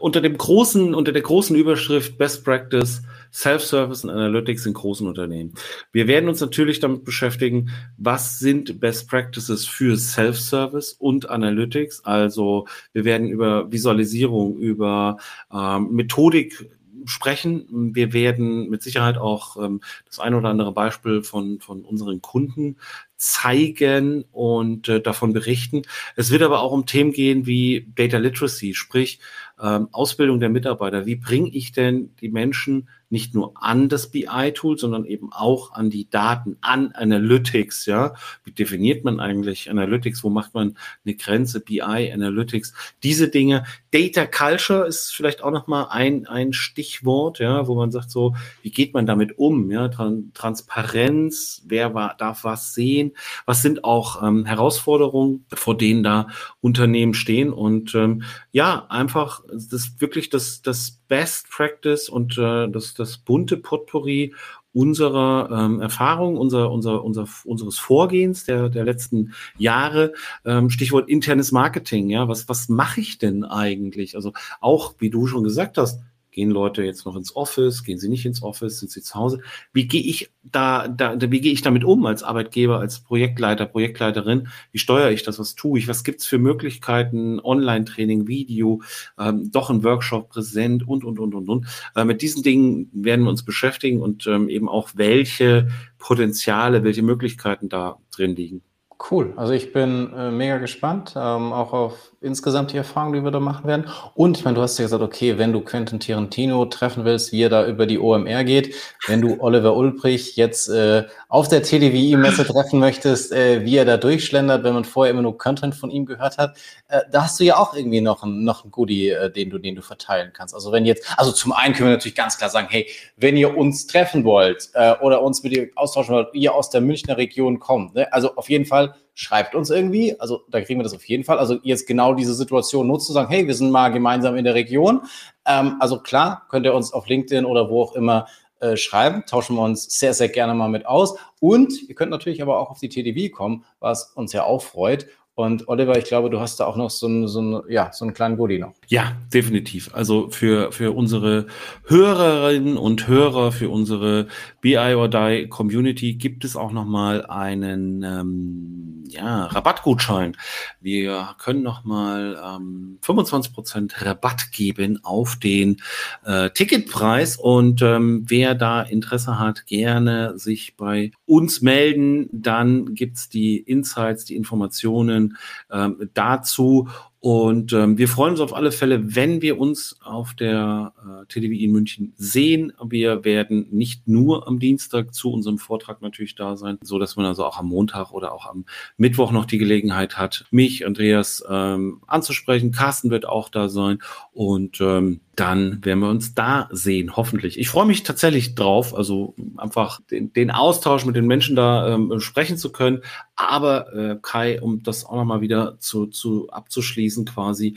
unter 0.00 0.20
dem 0.20 0.36
großen, 0.36 0.94
unter 0.94 1.12
der 1.12 1.22
großen 1.22 1.56
Überschrift 1.56 2.18
Best 2.18 2.44
Practice 2.44 3.02
Self-Service 3.32 4.04
und 4.04 4.10
Analytics 4.10 4.66
in 4.66 4.74
großen 4.74 5.06
Unternehmen. 5.06 5.54
Wir 5.92 6.06
werden 6.06 6.28
uns 6.28 6.40
natürlich 6.40 6.80
damit 6.80 7.04
beschäftigen, 7.04 7.70
was 7.96 8.38
sind 8.38 8.80
Best 8.80 9.08
Practices 9.08 9.66
für 9.66 9.96
Self-Service 9.96 10.94
und 10.94 11.28
Analytics. 11.28 12.04
Also 12.04 12.66
wir 12.92 13.04
werden 13.04 13.28
über 13.28 13.70
Visualisierung, 13.70 14.58
über 14.58 15.18
ähm, 15.52 15.92
Methodik 15.92 16.70
sprechen. 17.04 17.94
Wir 17.94 18.12
werden 18.12 18.68
mit 18.68 18.82
Sicherheit 18.82 19.18
auch 19.18 19.56
ähm, 19.56 19.80
das 20.06 20.18
eine 20.18 20.36
oder 20.36 20.48
andere 20.48 20.72
Beispiel 20.72 21.22
von, 21.22 21.60
von 21.60 21.82
unseren 21.82 22.20
Kunden 22.20 22.76
zeigen 23.18 24.24
und 24.30 24.88
äh, 24.88 25.00
davon 25.00 25.32
berichten. 25.32 25.82
Es 26.16 26.30
wird 26.30 26.42
aber 26.42 26.60
auch 26.60 26.72
um 26.72 26.86
Themen 26.86 27.12
gehen 27.12 27.46
wie 27.46 27.86
Data 27.94 28.16
Literacy, 28.16 28.74
sprich 28.74 29.18
ähm, 29.60 29.88
Ausbildung 29.92 30.40
der 30.40 30.48
Mitarbeiter. 30.48 31.04
Wie 31.04 31.16
bringe 31.16 31.50
ich 31.50 31.72
denn 31.72 32.14
die 32.20 32.28
Menschen 32.28 32.88
nicht 33.10 33.34
nur 33.34 33.52
an 33.62 33.88
das 33.88 34.10
BI-Tool, 34.10 34.78
sondern 34.78 35.04
eben 35.06 35.32
auch 35.32 35.72
an 35.72 35.90
die 35.90 36.10
Daten, 36.10 36.58
an 36.60 36.92
Analytics, 36.92 37.86
ja. 37.86 38.14
Wie 38.44 38.52
definiert 38.52 39.04
man 39.04 39.18
eigentlich 39.18 39.70
Analytics? 39.70 40.22
Wo 40.22 40.30
macht 40.30 40.54
man 40.54 40.76
eine 41.04 41.14
Grenze? 41.14 41.60
BI, 41.60 41.80
Analytics, 41.80 42.74
diese 43.02 43.28
Dinge. 43.28 43.64
Data 43.92 44.26
Culture 44.26 44.86
ist 44.86 45.14
vielleicht 45.14 45.42
auch 45.42 45.50
nochmal 45.50 45.86
ein, 45.90 46.26
ein 46.26 46.52
Stichwort, 46.52 47.38
ja, 47.38 47.66
wo 47.66 47.74
man 47.74 47.90
sagt 47.90 48.10
so, 48.10 48.34
wie 48.62 48.70
geht 48.70 48.92
man 48.92 49.06
damit 49.06 49.38
um? 49.38 49.70
Ja, 49.70 49.88
Tran 49.88 50.30
Transparenz, 50.34 51.62
wer 51.66 51.94
war, 51.94 52.14
darf 52.16 52.44
was 52.44 52.74
sehen? 52.74 53.07
Was 53.46 53.62
sind 53.62 53.84
auch 53.84 54.22
ähm, 54.22 54.44
Herausforderungen, 54.44 55.44
vor 55.52 55.76
denen 55.76 56.02
da 56.02 56.28
Unternehmen 56.60 57.14
stehen? 57.14 57.52
Und 57.52 57.94
ähm, 57.94 58.22
ja, 58.52 58.86
einfach 58.88 59.42
das 59.52 59.94
wirklich 59.98 60.30
das, 60.30 60.62
das 60.62 61.00
Best 61.08 61.50
Practice 61.50 62.08
und 62.08 62.38
äh, 62.38 62.68
das, 62.68 62.94
das 62.94 63.18
bunte 63.18 63.56
Potpourri 63.56 64.34
unserer 64.72 65.48
ähm, 65.50 65.80
Erfahrung, 65.80 66.36
unser, 66.36 66.70
unser, 66.70 67.02
unser, 67.02 67.26
unseres 67.44 67.78
Vorgehens 67.78 68.44
der, 68.44 68.68
der 68.68 68.84
letzten 68.84 69.32
Jahre. 69.56 70.12
Ähm, 70.44 70.70
Stichwort 70.70 71.08
internes 71.08 71.52
Marketing. 71.52 72.10
Ja, 72.10 72.28
was, 72.28 72.48
was 72.48 72.68
mache 72.68 73.00
ich 73.00 73.18
denn 73.18 73.44
eigentlich? 73.44 74.14
Also 74.14 74.32
auch, 74.60 74.94
wie 74.98 75.10
du 75.10 75.26
schon 75.26 75.42
gesagt 75.42 75.78
hast, 75.78 76.00
Gehen 76.38 76.50
Leute 76.50 76.84
jetzt 76.84 77.04
noch 77.04 77.16
ins 77.16 77.34
Office? 77.34 77.82
Gehen 77.82 77.98
sie 77.98 78.08
nicht 78.08 78.24
ins 78.24 78.44
Office? 78.44 78.78
Sind 78.78 78.92
sie 78.92 79.02
zu 79.02 79.16
Hause? 79.16 79.40
Wie 79.72 79.88
gehe 79.88 80.00
ich 80.00 80.30
da, 80.44 80.86
da 80.86 81.16
wie 81.20 81.40
gehe 81.40 81.52
ich 81.52 81.62
damit 81.62 81.82
um 81.82 82.06
als 82.06 82.22
Arbeitgeber, 82.22 82.78
als 82.78 83.00
Projektleiter, 83.00 83.66
Projektleiterin? 83.66 84.46
Wie 84.70 84.78
steuere 84.78 85.10
ich 85.10 85.24
das? 85.24 85.40
Was 85.40 85.56
tue 85.56 85.80
ich? 85.80 85.88
Was 85.88 86.04
gibt 86.04 86.20
es 86.20 86.28
für 86.28 86.38
Möglichkeiten? 86.38 87.40
Online-Training, 87.40 88.28
Video, 88.28 88.82
ähm, 89.18 89.50
doch 89.50 89.68
ein 89.68 89.82
Workshop 89.82 90.28
präsent 90.28 90.86
und, 90.86 91.02
und, 91.02 91.18
und, 91.18 91.34
und, 91.34 91.48
und. 91.48 91.66
Äh, 91.96 92.04
mit 92.04 92.22
diesen 92.22 92.44
Dingen 92.44 92.88
werden 92.92 93.24
wir 93.24 93.30
uns 93.30 93.44
beschäftigen 93.44 94.00
und 94.00 94.28
ähm, 94.28 94.48
eben 94.48 94.68
auch 94.68 94.90
welche 94.94 95.66
Potenziale, 95.98 96.84
welche 96.84 97.02
Möglichkeiten 97.02 97.68
da 97.68 97.98
drin 98.12 98.36
liegen. 98.36 98.62
Cool. 98.98 99.32
Also 99.36 99.52
ich 99.52 99.72
bin 99.72 100.12
äh, 100.12 100.30
mega 100.32 100.58
gespannt, 100.58 101.14
ähm, 101.16 101.52
auch 101.52 101.72
auf 101.72 102.12
insgesamt 102.20 102.72
die 102.72 102.76
Erfahrung, 102.76 103.12
die 103.12 103.22
wir 103.22 103.30
da 103.30 103.38
machen 103.38 103.64
werden. 103.64 103.86
Und 104.14 104.36
ich 104.36 104.44
meine, 104.44 104.56
du 104.56 104.60
hast 104.60 104.76
ja 104.76 104.84
gesagt, 104.84 105.02
okay, 105.02 105.38
wenn 105.38 105.52
du 105.52 105.60
Quentin 105.60 106.00
Tarantino 106.00 106.64
treffen 106.64 107.04
willst, 107.04 107.30
wie 107.30 107.42
er 107.42 107.48
da 107.48 107.64
über 107.64 107.86
die 107.86 108.00
OMR 108.00 108.42
geht, 108.42 108.74
wenn 109.06 109.20
du 109.20 109.40
Oliver 109.40 109.76
Ulbrich 109.76 110.34
jetzt 110.34 110.68
äh, 110.68 111.04
auf 111.28 111.46
der 111.46 111.62
TDWI-Messe 111.62 112.44
treffen 112.44 112.80
möchtest, 112.80 113.30
äh, 113.30 113.64
wie 113.64 113.76
er 113.76 113.84
da 113.84 113.98
durchschlendert, 113.98 114.64
wenn 114.64 114.74
man 114.74 114.84
vorher 114.84 115.12
immer 115.12 115.22
nur 115.22 115.38
Content 115.38 115.76
von 115.76 115.90
ihm 115.90 116.04
gehört 116.04 116.36
hat, 116.36 116.58
äh, 116.88 117.02
da 117.12 117.22
hast 117.22 117.38
du 117.38 117.44
ja 117.44 117.56
auch 117.56 117.74
irgendwie 117.74 118.00
noch 118.00 118.24
ein, 118.24 118.42
noch 118.42 118.64
ein 118.64 118.72
Goodie, 118.72 119.10
äh, 119.10 119.30
den 119.30 119.50
du, 119.50 119.58
den 119.58 119.76
du 119.76 119.82
verteilen 119.82 120.32
kannst. 120.34 120.56
Also 120.56 120.72
wenn 120.72 120.84
jetzt, 120.84 121.06
also 121.16 121.30
zum 121.30 121.52
einen 121.52 121.72
können 121.72 121.90
wir 121.90 121.94
natürlich 121.94 122.16
ganz 122.16 122.36
klar 122.36 122.50
sagen, 122.50 122.66
hey, 122.68 122.88
wenn 123.16 123.36
ihr 123.36 123.56
uns 123.56 123.86
treffen 123.86 124.24
wollt 124.24 124.70
äh, 124.74 124.94
oder 125.00 125.22
uns 125.22 125.44
mit 125.44 125.52
dir 125.52 125.68
austauschen 125.76 126.16
wollt, 126.16 126.34
ihr 126.34 126.52
aus 126.52 126.68
der 126.70 126.80
Münchner 126.80 127.16
Region 127.16 127.60
kommt, 127.60 127.94
ne? 127.94 128.12
also 128.12 128.34
auf 128.34 128.50
jeden 128.50 128.66
Fall 128.66 128.87
schreibt 129.14 129.54
uns 129.54 129.70
irgendwie. 129.70 130.18
Also 130.20 130.42
da 130.48 130.60
kriegen 130.60 130.78
wir 130.78 130.84
das 130.84 130.94
auf 130.94 131.04
jeden 131.04 131.24
Fall. 131.24 131.38
Also 131.38 131.58
jetzt 131.62 131.86
genau 131.86 132.14
diese 132.14 132.34
Situation 132.34 132.86
nutzt 132.86 133.06
zu 133.06 133.12
sagen, 133.12 133.28
hey, 133.28 133.46
wir 133.46 133.54
sind 133.54 133.70
mal 133.70 133.88
gemeinsam 133.88 134.36
in 134.36 134.44
der 134.44 134.54
Region. 134.54 135.02
Ähm, 135.44 135.76
also 135.80 136.00
klar, 136.00 136.46
könnt 136.48 136.66
ihr 136.66 136.74
uns 136.74 136.92
auf 136.92 137.08
LinkedIn 137.08 137.44
oder 137.44 137.68
wo 137.68 137.82
auch 137.82 137.94
immer 137.94 138.26
äh, 138.60 138.76
schreiben, 138.76 139.24
tauschen 139.26 139.56
wir 139.56 139.62
uns 139.62 139.84
sehr, 139.84 140.14
sehr 140.14 140.28
gerne 140.28 140.54
mal 140.54 140.68
mit 140.68 140.86
aus. 140.86 141.16
Und 141.40 141.88
ihr 141.88 141.94
könnt 141.94 142.10
natürlich 142.10 142.42
aber 142.42 142.58
auch 142.58 142.70
auf 142.70 142.80
die 142.80 142.88
TDV 142.88 143.32
kommen, 143.32 143.64
was 143.80 144.12
uns 144.14 144.32
ja 144.32 144.44
auch 144.44 144.62
freut. 144.62 145.06
Und 145.38 145.68
Oliver, 145.68 145.96
ich 145.96 146.06
glaube, 146.06 146.30
du 146.30 146.40
hast 146.40 146.58
da 146.58 146.66
auch 146.66 146.74
noch 146.74 146.90
so 146.90 147.06
einen, 147.06 147.28
so 147.28 147.38
einen, 147.38 147.62
ja, 147.68 147.92
so 147.92 148.04
einen 148.04 148.12
kleinen 148.12 148.36
Goodie 148.36 148.58
noch. 148.58 148.72
Ja, 148.88 149.12
definitiv. 149.32 149.88
Also 149.94 150.28
für, 150.30 150.72
für 150.72 150.96
unsere 150.96 151.46
Hörerinnen 151.84 152.76
und 152.76 153.06
Hörer, 153.06 153.52
für 153.52 153.70
unsere 153.70 154.26
BI 154.60 154.94
or 154.94 155.08
Die 155.08 155.48
Community 155.48 156.14
gibt 156.14 156.44
es 156.44 156.56
auch 156.56 156.72
nochmal 156.72 157.24
einen 157.26 158.02
ähm, 158.02 159.04
ja, 159.08 159.46
Rabattgutschein. 159.46 160.36
Wir 160.80 161.34
können 161.38 161.62
nochmal 161.62 162.40
ähm, 162.44 162.98
25% 163.02 164.04
Rabatt 164.04 164.52
geben 164.52 165.00
auf 165.02 165.36
den 165.36 165.78
äh, 166.24 166.50
Ticketpreis. 166.50 167.36
Und 167.36 167.82
ähm, 167.82 168.24
wer 168.26 168.54
da 168.54 168.82
Interesse 168.82 169.38
hat, 169.38 169.66
gerne 169.66 170.38
sich 170.38 170.76
bei 170.76 171.12
uns 171.26 171.62
melden. 171.62 172.28
Dann 172.32 172.94
gibt's 172.94 173.28
die 173.28 173.58
Insights, 173.58 174.24
die 174.24 174.36
Informationen 174.36 175.36
ähm, 175.70 176.10
dazu. 176.14 176.88
Und 177.20 177.72
ähm, 177.72 177.98
wir 177.98 178.06
freuen 178.06 178.32
uns 178.32 178.40
auf 178.40 178.54
alle 178.54 178.70
Fälle, 178.70 179.16
wenn 179.16 179.42
wir 179.42 179.58
uns 179.58 179.96
auf 180.04 180.34
der 180.34 180.92
äh, 180.98 181.26
TDWI 181.26 181.64
in 181.64 181.72
München 181.72 182.12
sehen. 182.16 182.72
Wir 182.84 183.24
werden 183.24 183.66
nicht 183.70 184.06
nur 184.06 184.46
am 184.46 184.60
Dienstag 184.60 185.12
zu 185.12 185.32
unserem 185.32 185.58
Vortrag 185.58 186.00
natürlich 186.00 186.36
da 186.36 186.56
sein, 186.56 186.78
so 186.80 187.00
dass 187.00 187.16
man 187.16 187.26
also 187.26 187.44
auch 187.44 187.58
am 187.58 187.66
Montag 187.66 188.12
oder 188.12 188.32
auch 188.32 188.46
am 188.46 188.66
Mittwoch 188.98 189.32
noch 189.32 189.46
die 189.46 189.58
Gelegenheit 189.58 190.16
hat, 190.16 190.44
mich, 190.52 190.86
Andreas, 190.86 191.42
ähm, 191.48 192.02
anzusprechen. 192.06 192.70
Carsten 192.70 193.10
wird 193.10 193.26
auch 193.26 193.48
da 193.48 193.68
sein 193.68 193.98
und 194.32 194.80
ähm, 194.80 195.20
dann 195.38 195.84
werden 195.84 196.00
wir 196.00 196.08
uns 196.08 196.34
da 196.34 196.68
sehen, 196.72 197.16
hoffentlich. 197.16 197.60
Ich 197.60 197.68
freue 197.68 197.86
mich 197.86 198.02
tatsächlich 198.02 198.56
drauf, 198.56 198.92
also 198.92 199.34
einfach 199.56 200.00
den, 200.10 200.32
den 200.32 200.50
Austausch 200.50 201.04
mit 201.04 201.14
den 201.14 201.28
Menschen 201.28 201.54
da 201.54 201.94
ähm, 201.94 202.18
sprechen 202.18 202.56
zu 202.56 202.72
können. 202.72 203.02
Aber 203.36 203.94
äh, 203.94 204.18
Kai, 204.20 204.60
um 204.60 204.82
das 204.82 205.04
auch 205.04 205.14
nochmal 205.14 205.40
wieder 205.40 205.78
zu, 205.78 206.06
zu 206.06 206.50
abzuschließen, 206.50 207.24
quasi, 207.24 207.76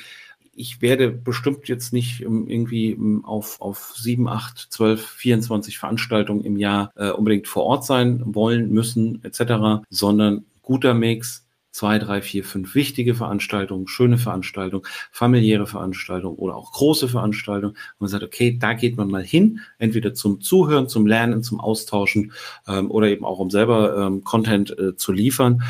ich 0.56 0.82
werde 0.82 1.12
bestimmt 1.12 1.68
jetzt 1.68 1.94
nicht 1.94 2.22
ähm, 2.22 2.48
irgendwie 2.48 2.94
ähm, 2.94 3.24
auf, 3.26 3.62
auf 3.62 3.94
7, 3.96 4.28
8, 4.28 4.58
12, 4.72 5.06
24 5.06 5.78
Veranstaltungen 5.78 6.44
im 6.44 6.58
Jahr 6.58 6.92
äh, 6.96 7.12
unbedingt 7.12 7.48
vor 7.48 7.66
Ort 7.66 7.86
sein 7.86 8.24
wollen, 8.26 8.72
müssen, 8.72 9.24
etc., 9.24 9.84
sondern 9.92 10.46
guter 10.64 10.96
Mix, 10.96 11.41
zwei, 11.72 12.00
drei, 12.00 12.22
vier, 12.22 12.44
fünf 12.44 12.76
wichtige 12.76 13.16
Veranstaltungen, 13.16 13.88
schöne 13.88 14.18
Veranstaltungen, 14.18 14.86
familiäre 15.12 15.68
Veranstaltungen 15.68 16.38
oder 16.38 16.56
auch 16.56 16.72
große 16.74 17.08
Veranstaltungen. 17.08 17.74
Und 17.74 18.02
man 18.02 18.10
sagt, 18.10 18.24
okay, 18.24 18.58
da 18.60 18.74
geht 18.74 18.98
man 18.98 19.10
mal 19.10 19.24
hin, 19.24 19.62
entweder 19.80 20.14
zum 20.14 20.42
Zuhören, 20.42 20.88
zum 20.88 21.08
Lernen, 21.08 21.44
zum 21.44 21.60
Austauschen 21.60 22.34
ähm, 22.68 22.92
oder 22.92 23.08
eben 23.08 23.26
auch 23.26 23.40
um 23.40 23.50
selber 23.50 23.98
ähm, 23.98 24.24
Content 24.24 24.78
äh, 24.78 24.96
zu 24.96 25.12
liefern. 25.12 25.64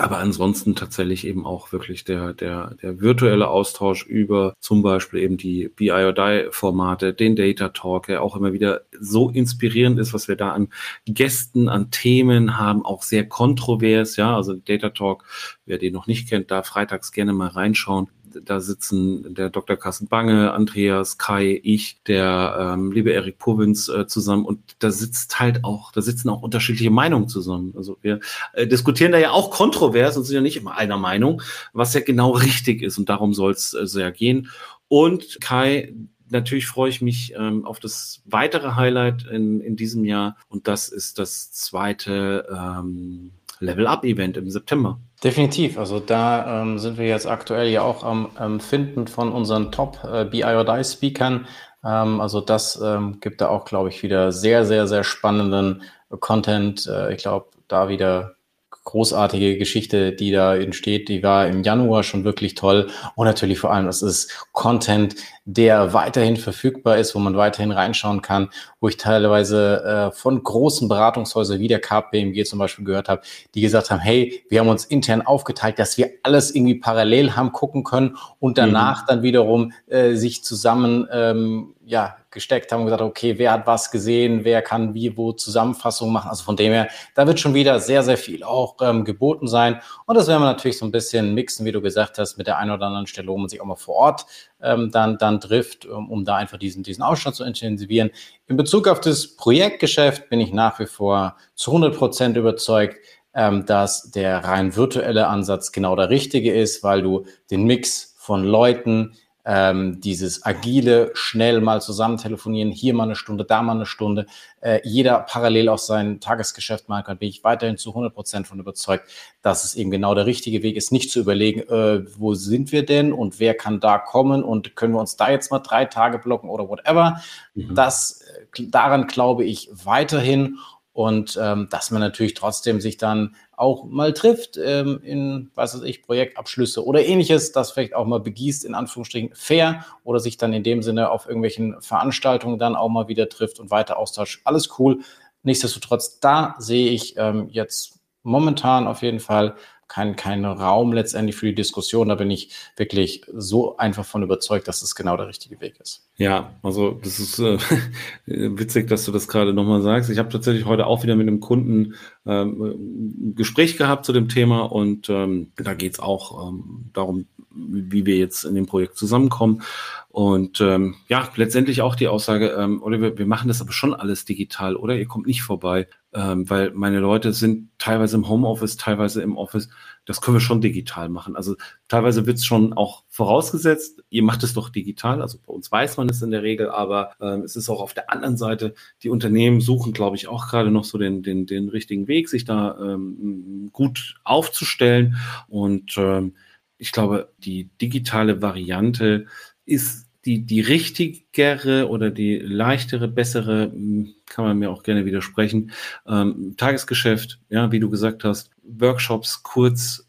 Aber 0.00 0.18
ansonsten 0.18 0.76
tatsächlich 0.76 1.26
eben 1.26 1.44
auch 1.44 1.72
wirklich 1.72 2.04
der, 2.04 2.32
der, 2.32 2.76
der 2.80 3.00
virtuelle 3.00 3.48
Austausch 3.48 4.06
über 4.06 4.54
zum 4.60 4.80
Beispiel 4.80 5.20
eben 5.20 5.36
die 5.36 5.68
BI 5.74 5.90
or 5.90 6.12
Die 6.12 6.46
Formate, 6.52 7.12
den 7.12 7.34
Data 7.34 7.70
Talk, 7.70 8.06
der 8.06 8.22
auch 8.22 8.36
immer 8.36 8.52
wieder 8.52 8.82
so 9.00 9.28
inspirierend 9.28 9.98
ist, 9.98 10.14
was 10.14 10.28
wir 10.28 10.36
da 10.36 10.52
an 10.52 10.68
Gästen, 11.04 11.68
an 11.68 11.90
Themen 11.90 12.58
haben, 12.58 12.84
auch 12.84 13.02
sehr 13.02 13.28
kontrovers, 13.28 14.14
ja, 14.14 14.36
also 14.36 14.54
Data 14.54 14.90
Talk, 14.90 15.24
wer 15.66 15.78
den 15.78 15.94
noch 15.94 16.06
nicht 16.06 16.28
kennt, 16.28 16.52
da 16.52 16.62
freitags 16.62 17.10
gerne 17.10 17.32
mal 17.32 17.48
reinschauen 17.48 18.08
da 18.44 18.60
sitzen 18.60 19.34
der 19.34 19.50
Dr. 19.50 19.76
Carsten 19.76 20.08
Bange, 20.08 20.52
Andreas, 20.52 21.18
Kai, 21.18 21.60
ich, 21.62 22.02
der 22.06 22.74
ähm, 22.74 22.92
liebe 22.92 23.10
Erik 23.10 23.38
Purwins 23.38 23.88
äh, 23.88 24.06
zusammen 24.06 24.44
und 24.44 24.76
da 24.78 24.90
sitzt 24.90 25.38
halt 25.40 25.64
auch, 25.64 25.92
da 25.92 26.00
sitzen 26.00 26.28
auch 26.28 26.42
unterschiedliche 26.42 26.90
Meinungen 26.90 27.28
zusammen. 27.28 27.74
Also 27.76 27.98
wir 28.02 28.20
äh, 28.54 28.66
diskutieren 28.66 29.12
da 29.12 29.18
ja 29.18 29.30
auch 29.30 29.50
kontrovers 29.50 30.16
und 30.16 30.24
sind 30.24 30.34
ja 30.34 30.40
nicht 30.40 30.56
immer 30.56 30.76
einer 30.76 30.98
Meinung, 30.98 31.42
was 31.72 31.94
ja 31.94 32.00
genau 32.00 32.30
richtig 32.30 32.82
ist 32.82 32.98
und 32.98 33.08
darum 33.08 33.34
soll 33.34 33.52
es 33.52 33.74
äh, 33.74 33.86
sehr 33.86 34.12
gehen. 34.12 34.50
Und 34.88 35.40
Kai, 35.40 35.94
natürlich 36.30 36.66
freue 36.66 36.90
ich 36.90 37.02
mich 37.02 37.34
ähm, 37.36 37.64
auf 37.64 37.80
das 37.80 38.22
weitere 38.24 38.74
Highlight 38.74 39.26
in, 39.26 39.60
in 39.60 39.76
diesem 39.76 40.04
Jahr 40.04 40.36
und 40.48 40.68
das 40.68 40.88
ist 40.88 41.18
das 41.18 41.52
zweite 41.52 42.46
ähm, 42.50 43.32
Level-Up-Event 43.60 44.36
im 44.36 44.50
September. 44.50 45.00
Definitiv. 45.24 45.78
Also 45.78 45.98
da 45.98 46.62
ähm, 46.62 46.78
sind 46.78 46.96
wir 46.96 47.06
jetzt 47.06 47.26
aktuell 47.26 47.68
ja 47.68 47.82
auch 47.82 48.04
am 48.04 48.30
ähm, 48.38 48.60
Finden 48.60 49.08
von 49.08 49.32
unseren 49.32 49.72
Top 49.72 49.98
äh, 50.04 50.24
BI 50.24 50.44
or 50.44 50.64
Die 50.64 50.84
Speakern. 50.84 51.46
Ähm, 51.84 52.20
also 52.20 52.40
das 52.40 52.80
ähm, 52.80 53.18
gibt 53.20 53.40
da 53.40 53.48
auch, 53.48 53.64
glaube 53.64 53.88
ich, 53.88 54.02
wieder 54.04 54.30
sehr, 54.30 54.64
sehr, 54.64 54.86
sehr 54.86 55.02
spannenden 55.02 55.82
Content. 56.20 56.86
Äh, 56.86 57.14
ich 57.14 57.22
glaube, 57.22 57.46
da 57.66 57.88
wieder 57.88 58.36
großartige 58.70 59.58
Geschichte, 59.58 60.12
die 60.12 60.30
da 60.30 60.56
entsteht, 60.56 61.08
die 61.08 61.22
war 61.22 61.46
im 61.46 61.62
Januar 61.62 62.02
schon 62.02 62.24
wirklich 62.24 62.54
toll. 62.54 62.88
Und 63.16 63.26
natürlich 63.26 63.58
vor 63.58 63.72
allem, 63.72 63.86
das 63.86 64.00
ist 64.00 64.48
Content, 64.52 65.14
der 65.44 65.92
weiterhin 65.92 66.36
verfügbar 66.36 66.98
ist, 66.98 67.14
wo 67.14 67.18
man 67.18 67.36
weiterhin 67.36 67.70
reinschauen 67.70 68.22
kann, 68.22 68.50
wo 68.80 68.88
ich 68.88 68.96
teilweise 68.96 69.82
äh, 69.84 70.16
von 70.16 70.42
großen 70.42 70.88
Beratungshäusern 70.88 71.58
wie 71.58 71.68
der 71.68 71.80
KPMG 71.80 72.44
zum 72.44 72.58
Beispiel 72.58 72.84
gehört 72.84 73.08
habe, 73.08 73.22
die 73.54 73.60
gesagt 73.60 73.90
haben, 73.90 74.00
hey, 74.00 74.44
wir 74.48 74.60
haben 74.60 74.68
uns 74.68 74.84
intern 74.84 75.22
aufgeteilt, 75.22 75.78
dass 75.78 75.96
wir 75.98 76.10
alles 76.22 76.54
irgendwie 76.54 76.74
parallel 76.74 77.36
haben 77.36 77.52
gucken 77.52 77.84
können 77.84 78.16
und 78.40 78.58
danach 78.58 79.02
mhm. 79.02 79.06
dann 79.08 79.22
wiederum 79.22 79.72
äh, 79.86 80.14
sich 80.14 80.44
zusammen 80.44 81.08
ähm, 81.10 81.74
ja, 81.88 82.18
gesteckt 82.30 82.70
haben 82.70 82.84
gesagt, 82.84 83.00
okay, 83.00 83.38
wer 83.38 83.52
hat 83.52 83.66
was 83.66 83.90
gesehen, 83.90 84.44
wer 84.44 84.60
kann 84.60 84.92
wie 84.92 85.16
wo 85.16 85.32
Zusammenfassungen 85.32 86.12
machen. 86.12 86.28
Also 86.28 86.44
von 86.44 86.54
dem 86.54 86.70
her, 86.72 86.88
da 87.14 87.26
wird 87.26 87.40
schon 87.40 87.54
wieder 87.54 87.80
sehr, 87.80 88.02
sehr 88.02 88.18
viel 88.18 88.44
auch 88.44 88.76
ähm, 88.82 89.06
geboten 89.06 89.48
sein. 89.48 89.80
Und 90.04 90.14
das 90.14 90.28
werden 90.28 90.42
wir 90.42 90.46
natürlich 90.46 90.76
so 90.76 90.84
ein 90.84 90.92
bisschen 90.92 91.32
mixen, 91.32 91.64
wie 91.64 91.72
du 91.72 91.80
gesagt 91.80 92.18
hast, 92.18 92.36
mit 92.36 92.46
der 92.46 92.58
einen 92.58 92.72
oder 92.72 92.86
anderen 92.86 93.06
Stelle, 93.06 93.28
wo 93.28 93.38
man 93.38 93.48
sich 93.48 93.62
auch 93.62 93.64
mal 93.64 93.76
vor 93.76 93.94
Ort 93.94 94.26
ähm, 94.60 94.90
dann, 94.90 95.16
dann 95.16 95.40
trifft, 95.40 95.86
um, 95.86 96.10
um 96.10 96.26
da 96.26 96.36
einfach 96.36 96.58
diesen, 96.58 96.82
diesen 96.82 97.02
Ausstand 97.02 97.36
zu 97.36 97.44
intensivieren. 97.44 98.10
In 98.48 98.58
Bezug 98.58 98.86
auf 98.86 99.00
das 99.00 99.36
Projektgeschäft 99.36 100.28
bin 100.28 100.40
ich 100.40 100.52
nach 100.52 100.78
wie 100.80 100.86
vor 100.86 101.36
zu 101.54 101.70
100 101.70 101.96
Prozent 101.96 102.36
überzeugt, 102.36 102.98
ähm, 103.32 103.64
dass 103.64 104.10
der 104.10 104.44
rein 104.44 104.76
virtuelle 104.76 105.28
Ansatz 105.28 105.72
genau 105.72 105.96
der 105.96 106.10
richtige 106.10 106.52
ist, 106.52 106.82
weil 106.84 107.00
du 107.00 107.24
den 107.50 107.64
Mix 107.64 108.14
von 108.18 108.44
Leuten, 108.44 109.14
ähm, 109.50 109.98
dieses 110.02 110.44
agile, 110.44 111.10
schnell 111.14 111.62
mal 111.62 111.80
zusammen 111.80 112.18
telefonieren, 112.18 112.70
hier 112.70 112.92
mal 112.92 113.04
eine 113.04 113.16
Stunde, 113.16 113.46
da 113.46 113.62
mal 113.62 113.76
eine 113.76 113.86
Stunde, 113.86 114.26
äh, 114.60 114.80
jeder 114.84 115.20
parallel 115.20 115.70
auch 115.70 115.78
sein 115.78 116.20
Tagesgeschäft 116.20 116.90
machen 116.90 117.04
kann, 117.04 117.18
bin 117.18 117.30
ich 117.30 117.44
weiterhin 117.44 117.78
zu 117.78 117.90
100 117.90 118.12
Prozent 118.12 118.46
von 118.46 118.60
überzeugt, 118.60 119.08
dass 119.40 119.64
es 119.64 119.74
eben 119.74 119.90
genau 119.90 120.14
der 120.14 120.26
richtige 120.26 120.62
Weg 120.62 120.76
ist, 120.76 120.92
nicht 120.92 121.10
zu 121.10 121.18
überlegen, 121.18 121.60
äh, 121.62 122.04
wo 122.18 122.34
sind 122.34 122.72
wir 122.72 122.84
denn 122.84 123.14
und 123.14 123.40
wer 123.40 123.54
kann 123.54 123.80
da 123.80 123.96
kommen 123.96 124.44
und 124.44 124.76
können 124.76 124.92
wir 124.92 125.00
uns 125.00 125.16
da 125.16 125.30
jetzt 125.30 125.50
mal 125.50 125.60
drei 125.60 125.86
Tage 125.86 126.18
blocken 126.18 126.50
oder 126.50 126.68
whatever. 126.68 127.22
Mhm. 127.54 127.74
Das, 127.74 128.20
äh, 128.58 128.64
daran 128.68 129.06
glaube 129.06 129.46
ich 129.46 129.70
weiterhin 129.72 130.58
und 130.92 131.38
ähm, 131.40 131.68
dass 131.70 131.90
man 131.90 132.02
natürlich 132.02 132.34
trotzdem 132.34 132.82
sich 132.82 132.98
dann 132.98 133.34
auch 133.58 133.84
mal 133.84 134.12
trifft 134.12 134.56
ähm, 134.56 135.00
in, 135.02 135.50
was 135.54 135.74
weiß 135.74 135.82
ich, 135.82 136.02
Projektabschlüsse 136.02 136.84
oder 136.84 137.04
ähnliches, 137.04 137.52
das 137.52 137.72
vielleicht 137.72 137.94
auch 137.94 138.06
mal 138.06 138.20
begießt, 138.20 138.64
in 138.64 138.74
Anführungsstrichen 138.74 139.30
fair 139.34 139.84
oder 140.04 140.20
sich 140.20 140.36
dann 140.36 140.52
in 140.52 140.62
dem 140.62 140.82
Sinne 140.82 141.10
auf 141.10 141.26
irgendwelchen 141.26 141.80
Veranstaltungen 141.80 142.58
dann 142.58 142.76
auch 142.76 142.88
mal 142.88 143.08
wieder 143.08 143.28
trifft 143.28 143.58
und 143.60 143.70
weiter 143.70 143.98
austauscht. 143.98 144.40
Alles 144.44 144.78
cool. 144.78 145.00
Nichtsdestotrotz, 145.42 146.20
da 146.20 146.54
sehe 146.58 146.90
ich 146.90 147.16
ähm, 147.16 147.48
jetzt 147.50 147.98
momentan 148.22 148.86
auf 148.86 149.02
jeden 149.02 149.20
Fall 149.20 149.56
kein, 149.88 150.16
kein 150.16 150.44
Raum 150.44 150.92
letztendlich 150.92 151.36
für 151.36 151.46
die 151.46 151.54
Diskussion. 151.54 152.08
Da 152.08 152.14
bin 152.14 152.30
ich 152.30 152.50
wirklich 152.76 153.22
so 153.32 153.76
einfach 153.78 154.04
von 154.04 154.22
überzeugt, 154.22 154.68
dass 154.68 154.82
es 154.82 154.94
genau 154.94 155.16
der 155.16 155.26
richtige 155.26 155.60
Weg 155.60 155.80
ist. 155.80 156.06
Ja, 156.16 156.52
also 156.62 156.98
das 157.02 157.18
ist 157.18 157.38
äh, 157.38 157.58
witzig, 158.26 158.88
dass 158.88 159.04
du 159.04 159.12
das 159.12 159.28
gerade 159.28 159.54
nochmal 159.54 159.82
sagst. 159.82 160.10
Ich 160.10 160.18
habe 160.18 160.28
tatsächlich 160.28 160.66
heute 160.66 160.86
auch 160.86 161.02
wieder 161.02 161.16
mit 161.16 161.26
einem 161.26 161.40
Kunden 161.40 161.94
ähm, 162.26 162.62
ein 162.62 163.34
Gespräch 163.34 163.76
gehabt 163.76 164.04
zu 164.04 164.12
dem 164.12 164.28
Thema 164.28 164.70
und 164.70 165.08
ähm, 165.08 165.52
da 165.56 165.74
geht's 165.74 166.00
auch 166.00 166.48
ähm, 166.48 166.90
darum, 166.92 167.26
wie 167.58 168.06
wir 168.06 168.16
jetzt 168.16 168.44
in 168.44 168.54
dem 168.54 168.66
Projekt 168.66 168.96
zusammenkommen. 168.96 169.62
Und 170.08 170.60
ähm, 170.60 170.96
ja, 171.08 171.28
letztendlich 171.36 171.82
auch 171.82 171.94
die 171.94 172.08
Aussage, 172.08 172.48
ähm, 172.50 172.82
oder 172.82 173.00
wir, 173.00 173.18
wir 173.18 173.26
machen 173.26 173.48
das 173.48 173.60
aber 173.60 173.72
schon 173.72 173.94
alles 173.94 174.24
digital, 174.24 174.76
oder 174.76 174.96
ihr 174.96 175.06
kommt 175.06 175.26
nicht 175.26 175.42
vorbei 175.42 175.86
ähm, 176.14 176.48
weil 176.48 176.70
meine 176.70 177.00
Leute 177.00 177.32
sind 177.32 177.68
teilweise 177.78 178.16
im 178.16 178.28
Homeoffice, 178.28 178.78
teilweise 178.78 179.20
im 179.22 179.36
Office. 179.36 179.68
Das 180.06 180.22
können 180.22 180.36
wir 180.36 180.40
schon 180.40 180.62
digital 180.62 181.10
machen. 181.10 181.36
Also 181.36 181.54
teilweise 181.86 182.24
wird 182.24 182.38
es 182.38 182.46
schon 182.46 182.72
auch 182.72 183.04
vorausgesetzt, 183.08 184.02
ihr 184.08 184.22
macht 184.22 184.42
es 184.42 184.54
doch 184.54 184.70
digital. 184.70 185.20
Also 185.20 185.38
bei 185.46 185.52
uns 185.52 185.70
weiß 185.70 185.98
man 185.98 186.08
es 186.08 186.22
in 186.22 186.30
der 186.30 186.42
Regel, 186.42 186.70
aber 186.70 187.12
ähm, 187.20 187.42
es 187.42 187.56
ist 187.56 187.68
auch 187.68 187.82
auf 187.82 187.92
der 187.92 188.10
anderen 188.10 188.38
Seite, 188.38 188.74
die 189.02 189.10
Unternehmen 189.10 189.60
suchen, 189.60 189.92
glaube 189.92 190.16
ich, 190.16 190.28
auch 190.28 190.48
gerade 190.48 190.70
noch 190.70 190.84
so 190.84 190.96
den, 190.96 191.22
den, 191.22 191.44
den 191.44 191.68
richtigen 191.68 192.08
Weg, 192.08 192.30
sich 192.30 192.46
da 192.46 192.78
ähm, 192.80 193.68
gut 193.72 194.16
aufzustellen. 194.24 195.16
Und 195.48 195.94
ähm, 195.98 196.34
ich 196.78 196.92
glaube, 196.92 197.32
die 197.38 197.70
digitale 197.80 198.40
Variante 198.40 199.26
ist 199.64 200.08
die, 200.24 200.44
die 200.44 200.60
richtigere 200.60 201.88
oder 201.88 202.10
die 202.10 202.38
leichtere, 202.38 203.08
bessere, 203.08 203.70
hm, 203.72 204.14
kann 204.26 204.44
man 204.44 204.58
mir 204.58 204.70
auch 204.70 204.82
gerne 204.82 205.04
widersprechen, 205.04 205.72
ähm, 206.06 206.54
Tagesgeschäft, 206.56 207.40
ja, 207.48 207.72
wie 207.72 207.80
du 207.80 207.90
gesagt 207.90 208.24
hast, 208.24 208.50
Workshops 208.62 209.42
kurz, 209.42 210.08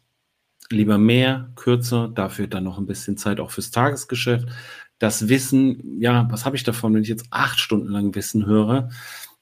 lieber 0.70 0.98
mehr, 0.98 1.50
kürzer, 1.56 2.08
dafür 2.08 2.46
dann 2.46 2.64
noch 2.64 2.78
ein 2.78 2.86
bisschen 2.86 3.16
Zeit 3.16 3.40
auch 3.40 3.50
fürs 3.50 3.70
Tagesgeschäft. 3.70 4.48
Das 4.98 5.28
Wissen, 5.28 6.00
ja, 6.00 6.28
was 6.30 6.44
habe 6.44 6.56
ich 6.56 6.64
davon, 6.64 6.94
wenn 6.94 7.02
ich 7.02 7.08
jetzt 7.08 7.26
acht 7.30 7.58
Stunden 7.58 7.88
lang 7.88 8.14
Wissen 8.14 8.46
höre? 8.46 8.90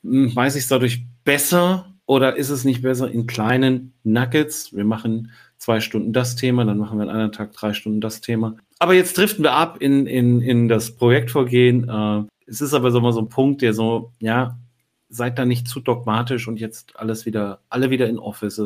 Hm, 0.03 0.35
weiß 0.35 0.57
ich 0.57 0.63
es 0.63 0.69
dadurch 0.69 1.07
besser 1.25 1.93
oder 2.07 2.37
ist 2.37 2.51
es 2.51 2.65
nicht 2.65 2.83
besser 2.83 3.11
in 3.11 3.27
kleinen 3.27 3.95
Nuggets? 4.05 4.75
Wir 4.75 4.85
machen 4.85 5.33
zwei 5.59 5.81
Stunden 5.81 6.13
das 6.13 6.37
Thema, 6.37 6.65
dann 6.65 6.79
machen 6.79 6.99
wir 6.99 7.09
an 7.09 7.17
einem 7.17 7.33
Tag 7.33 7.53
drei 7.53 7.73
Stunden 7.73 8.01
das 8.01 8.21
Thema 8.21 8.57
aber 8.79 8.95
jetzt 8.95 9.17
driften 9.19 9.45
wir 9.45 9.53
ab 9.53 9.79
in, 9.81 10.07
in, 10.07 10.41
in 10.41 10.69
das 10.69 10.93
Projektvorgehen. 10.93 11.89
Äh, 11.89 12.23
es 12.47 12.61
ist 12.61 12.75
aber 12.75 12.91
so 12.91 13.01
mal 13.01 13.13
so 13.13 13.21
ein 13.21 13.29
Punkt, 13.29 13.63
der 13.63 13.75
so, 13.75 14.13
ja, 14.21 14.57
seid 15.11 15.39
da 15.39 15.45
nicht 15.45 15.69
zu 15.69 15.81
dogmatisch 15.81 16.49
und 16.49 16.61
jetzt 16.61 16.97
alles 16.97 17.27
wieder, 17.27 17.61
alle 17.71 17.91
wieder 17.91 18.07
in 18.09 18.19
Office, 18.19 18.61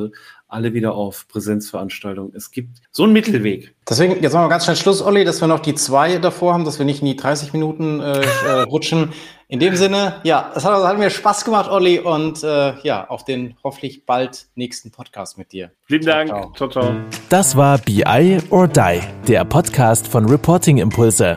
alle 0.48 0.74
wieder 0.74 0.94
auf 0.94 1.28
Präsenzveranstaltungen. 1.28 2.32
Es 2.34 2.50
gibt 2.50 2.78
so 2.90 3.04
einen 3.04 3.12
Mittelweg. 3.12 3.74
Deswegen, 3.88 4.22
jetzt 4.22 4.32
machen 4.32 4.44
wir 4.44 4.48
ganz 4.48 4.64
schnell 4.64 4.76
Schluss, 4.76 5.02
Olli, 5.02 5.24
dass 5.24 5.40
wir 5.40 5.48
noch 5.48 5.60
die 5.60 5.74
zwei 5.74 6.18
davor 6.18 6.52
haben, 6.52 6.64
dass 6.64 6.78
wir 6.78 6.86
nicht 6.86 7.00
in 7.00 7.06
die 7.06 7.16
30 7.16 7.52
Minuten 7.52 8.00
äh, 8.00 8.20
äh, 8.20 8.60
rutschen. 8.62 9.12
In 9.48 9.60
dem 9.60 9.76
Sinne, 9.76 10.20
ja, 10.24 10.50
es 10.54 10.64
hat, 10.64 10.72
hat, 10.72 10.98
mir 10.98 11.10
Spaß 11.10 11.44
gemacht, 11.44 11.70
Olli, 11.70 11.98
und 11.98 12.42
äh, 12.42 12.74
ja, 12.82 13.08
auf 13.08 13.24
den 13.24 13.56
hoffentlich 13.62 14.06
bald 14.06 14.46
nächsten 14.54 14.90
Podcast 14.90 15.36
mit 15.36 15.52
dir. 15.52 15.70
Vielen 15.86 16.02
ciao, 16.02 16.14
Dank. 16.14 16.28
Ciao. 16.28 16.52
ciao, 16.54 16.68
ciao. 16.70 16.94
Das 17.28 17.56
war 17.56 17.78
BI 17.78 18.38
or 18.50 18.66
Die, 18.66 19.00
der 19.28 19.44
Podcast 19.44 20.08
von 20.08 20.28
Reporting 20.28 20.78
Impulse. 20.78 21.36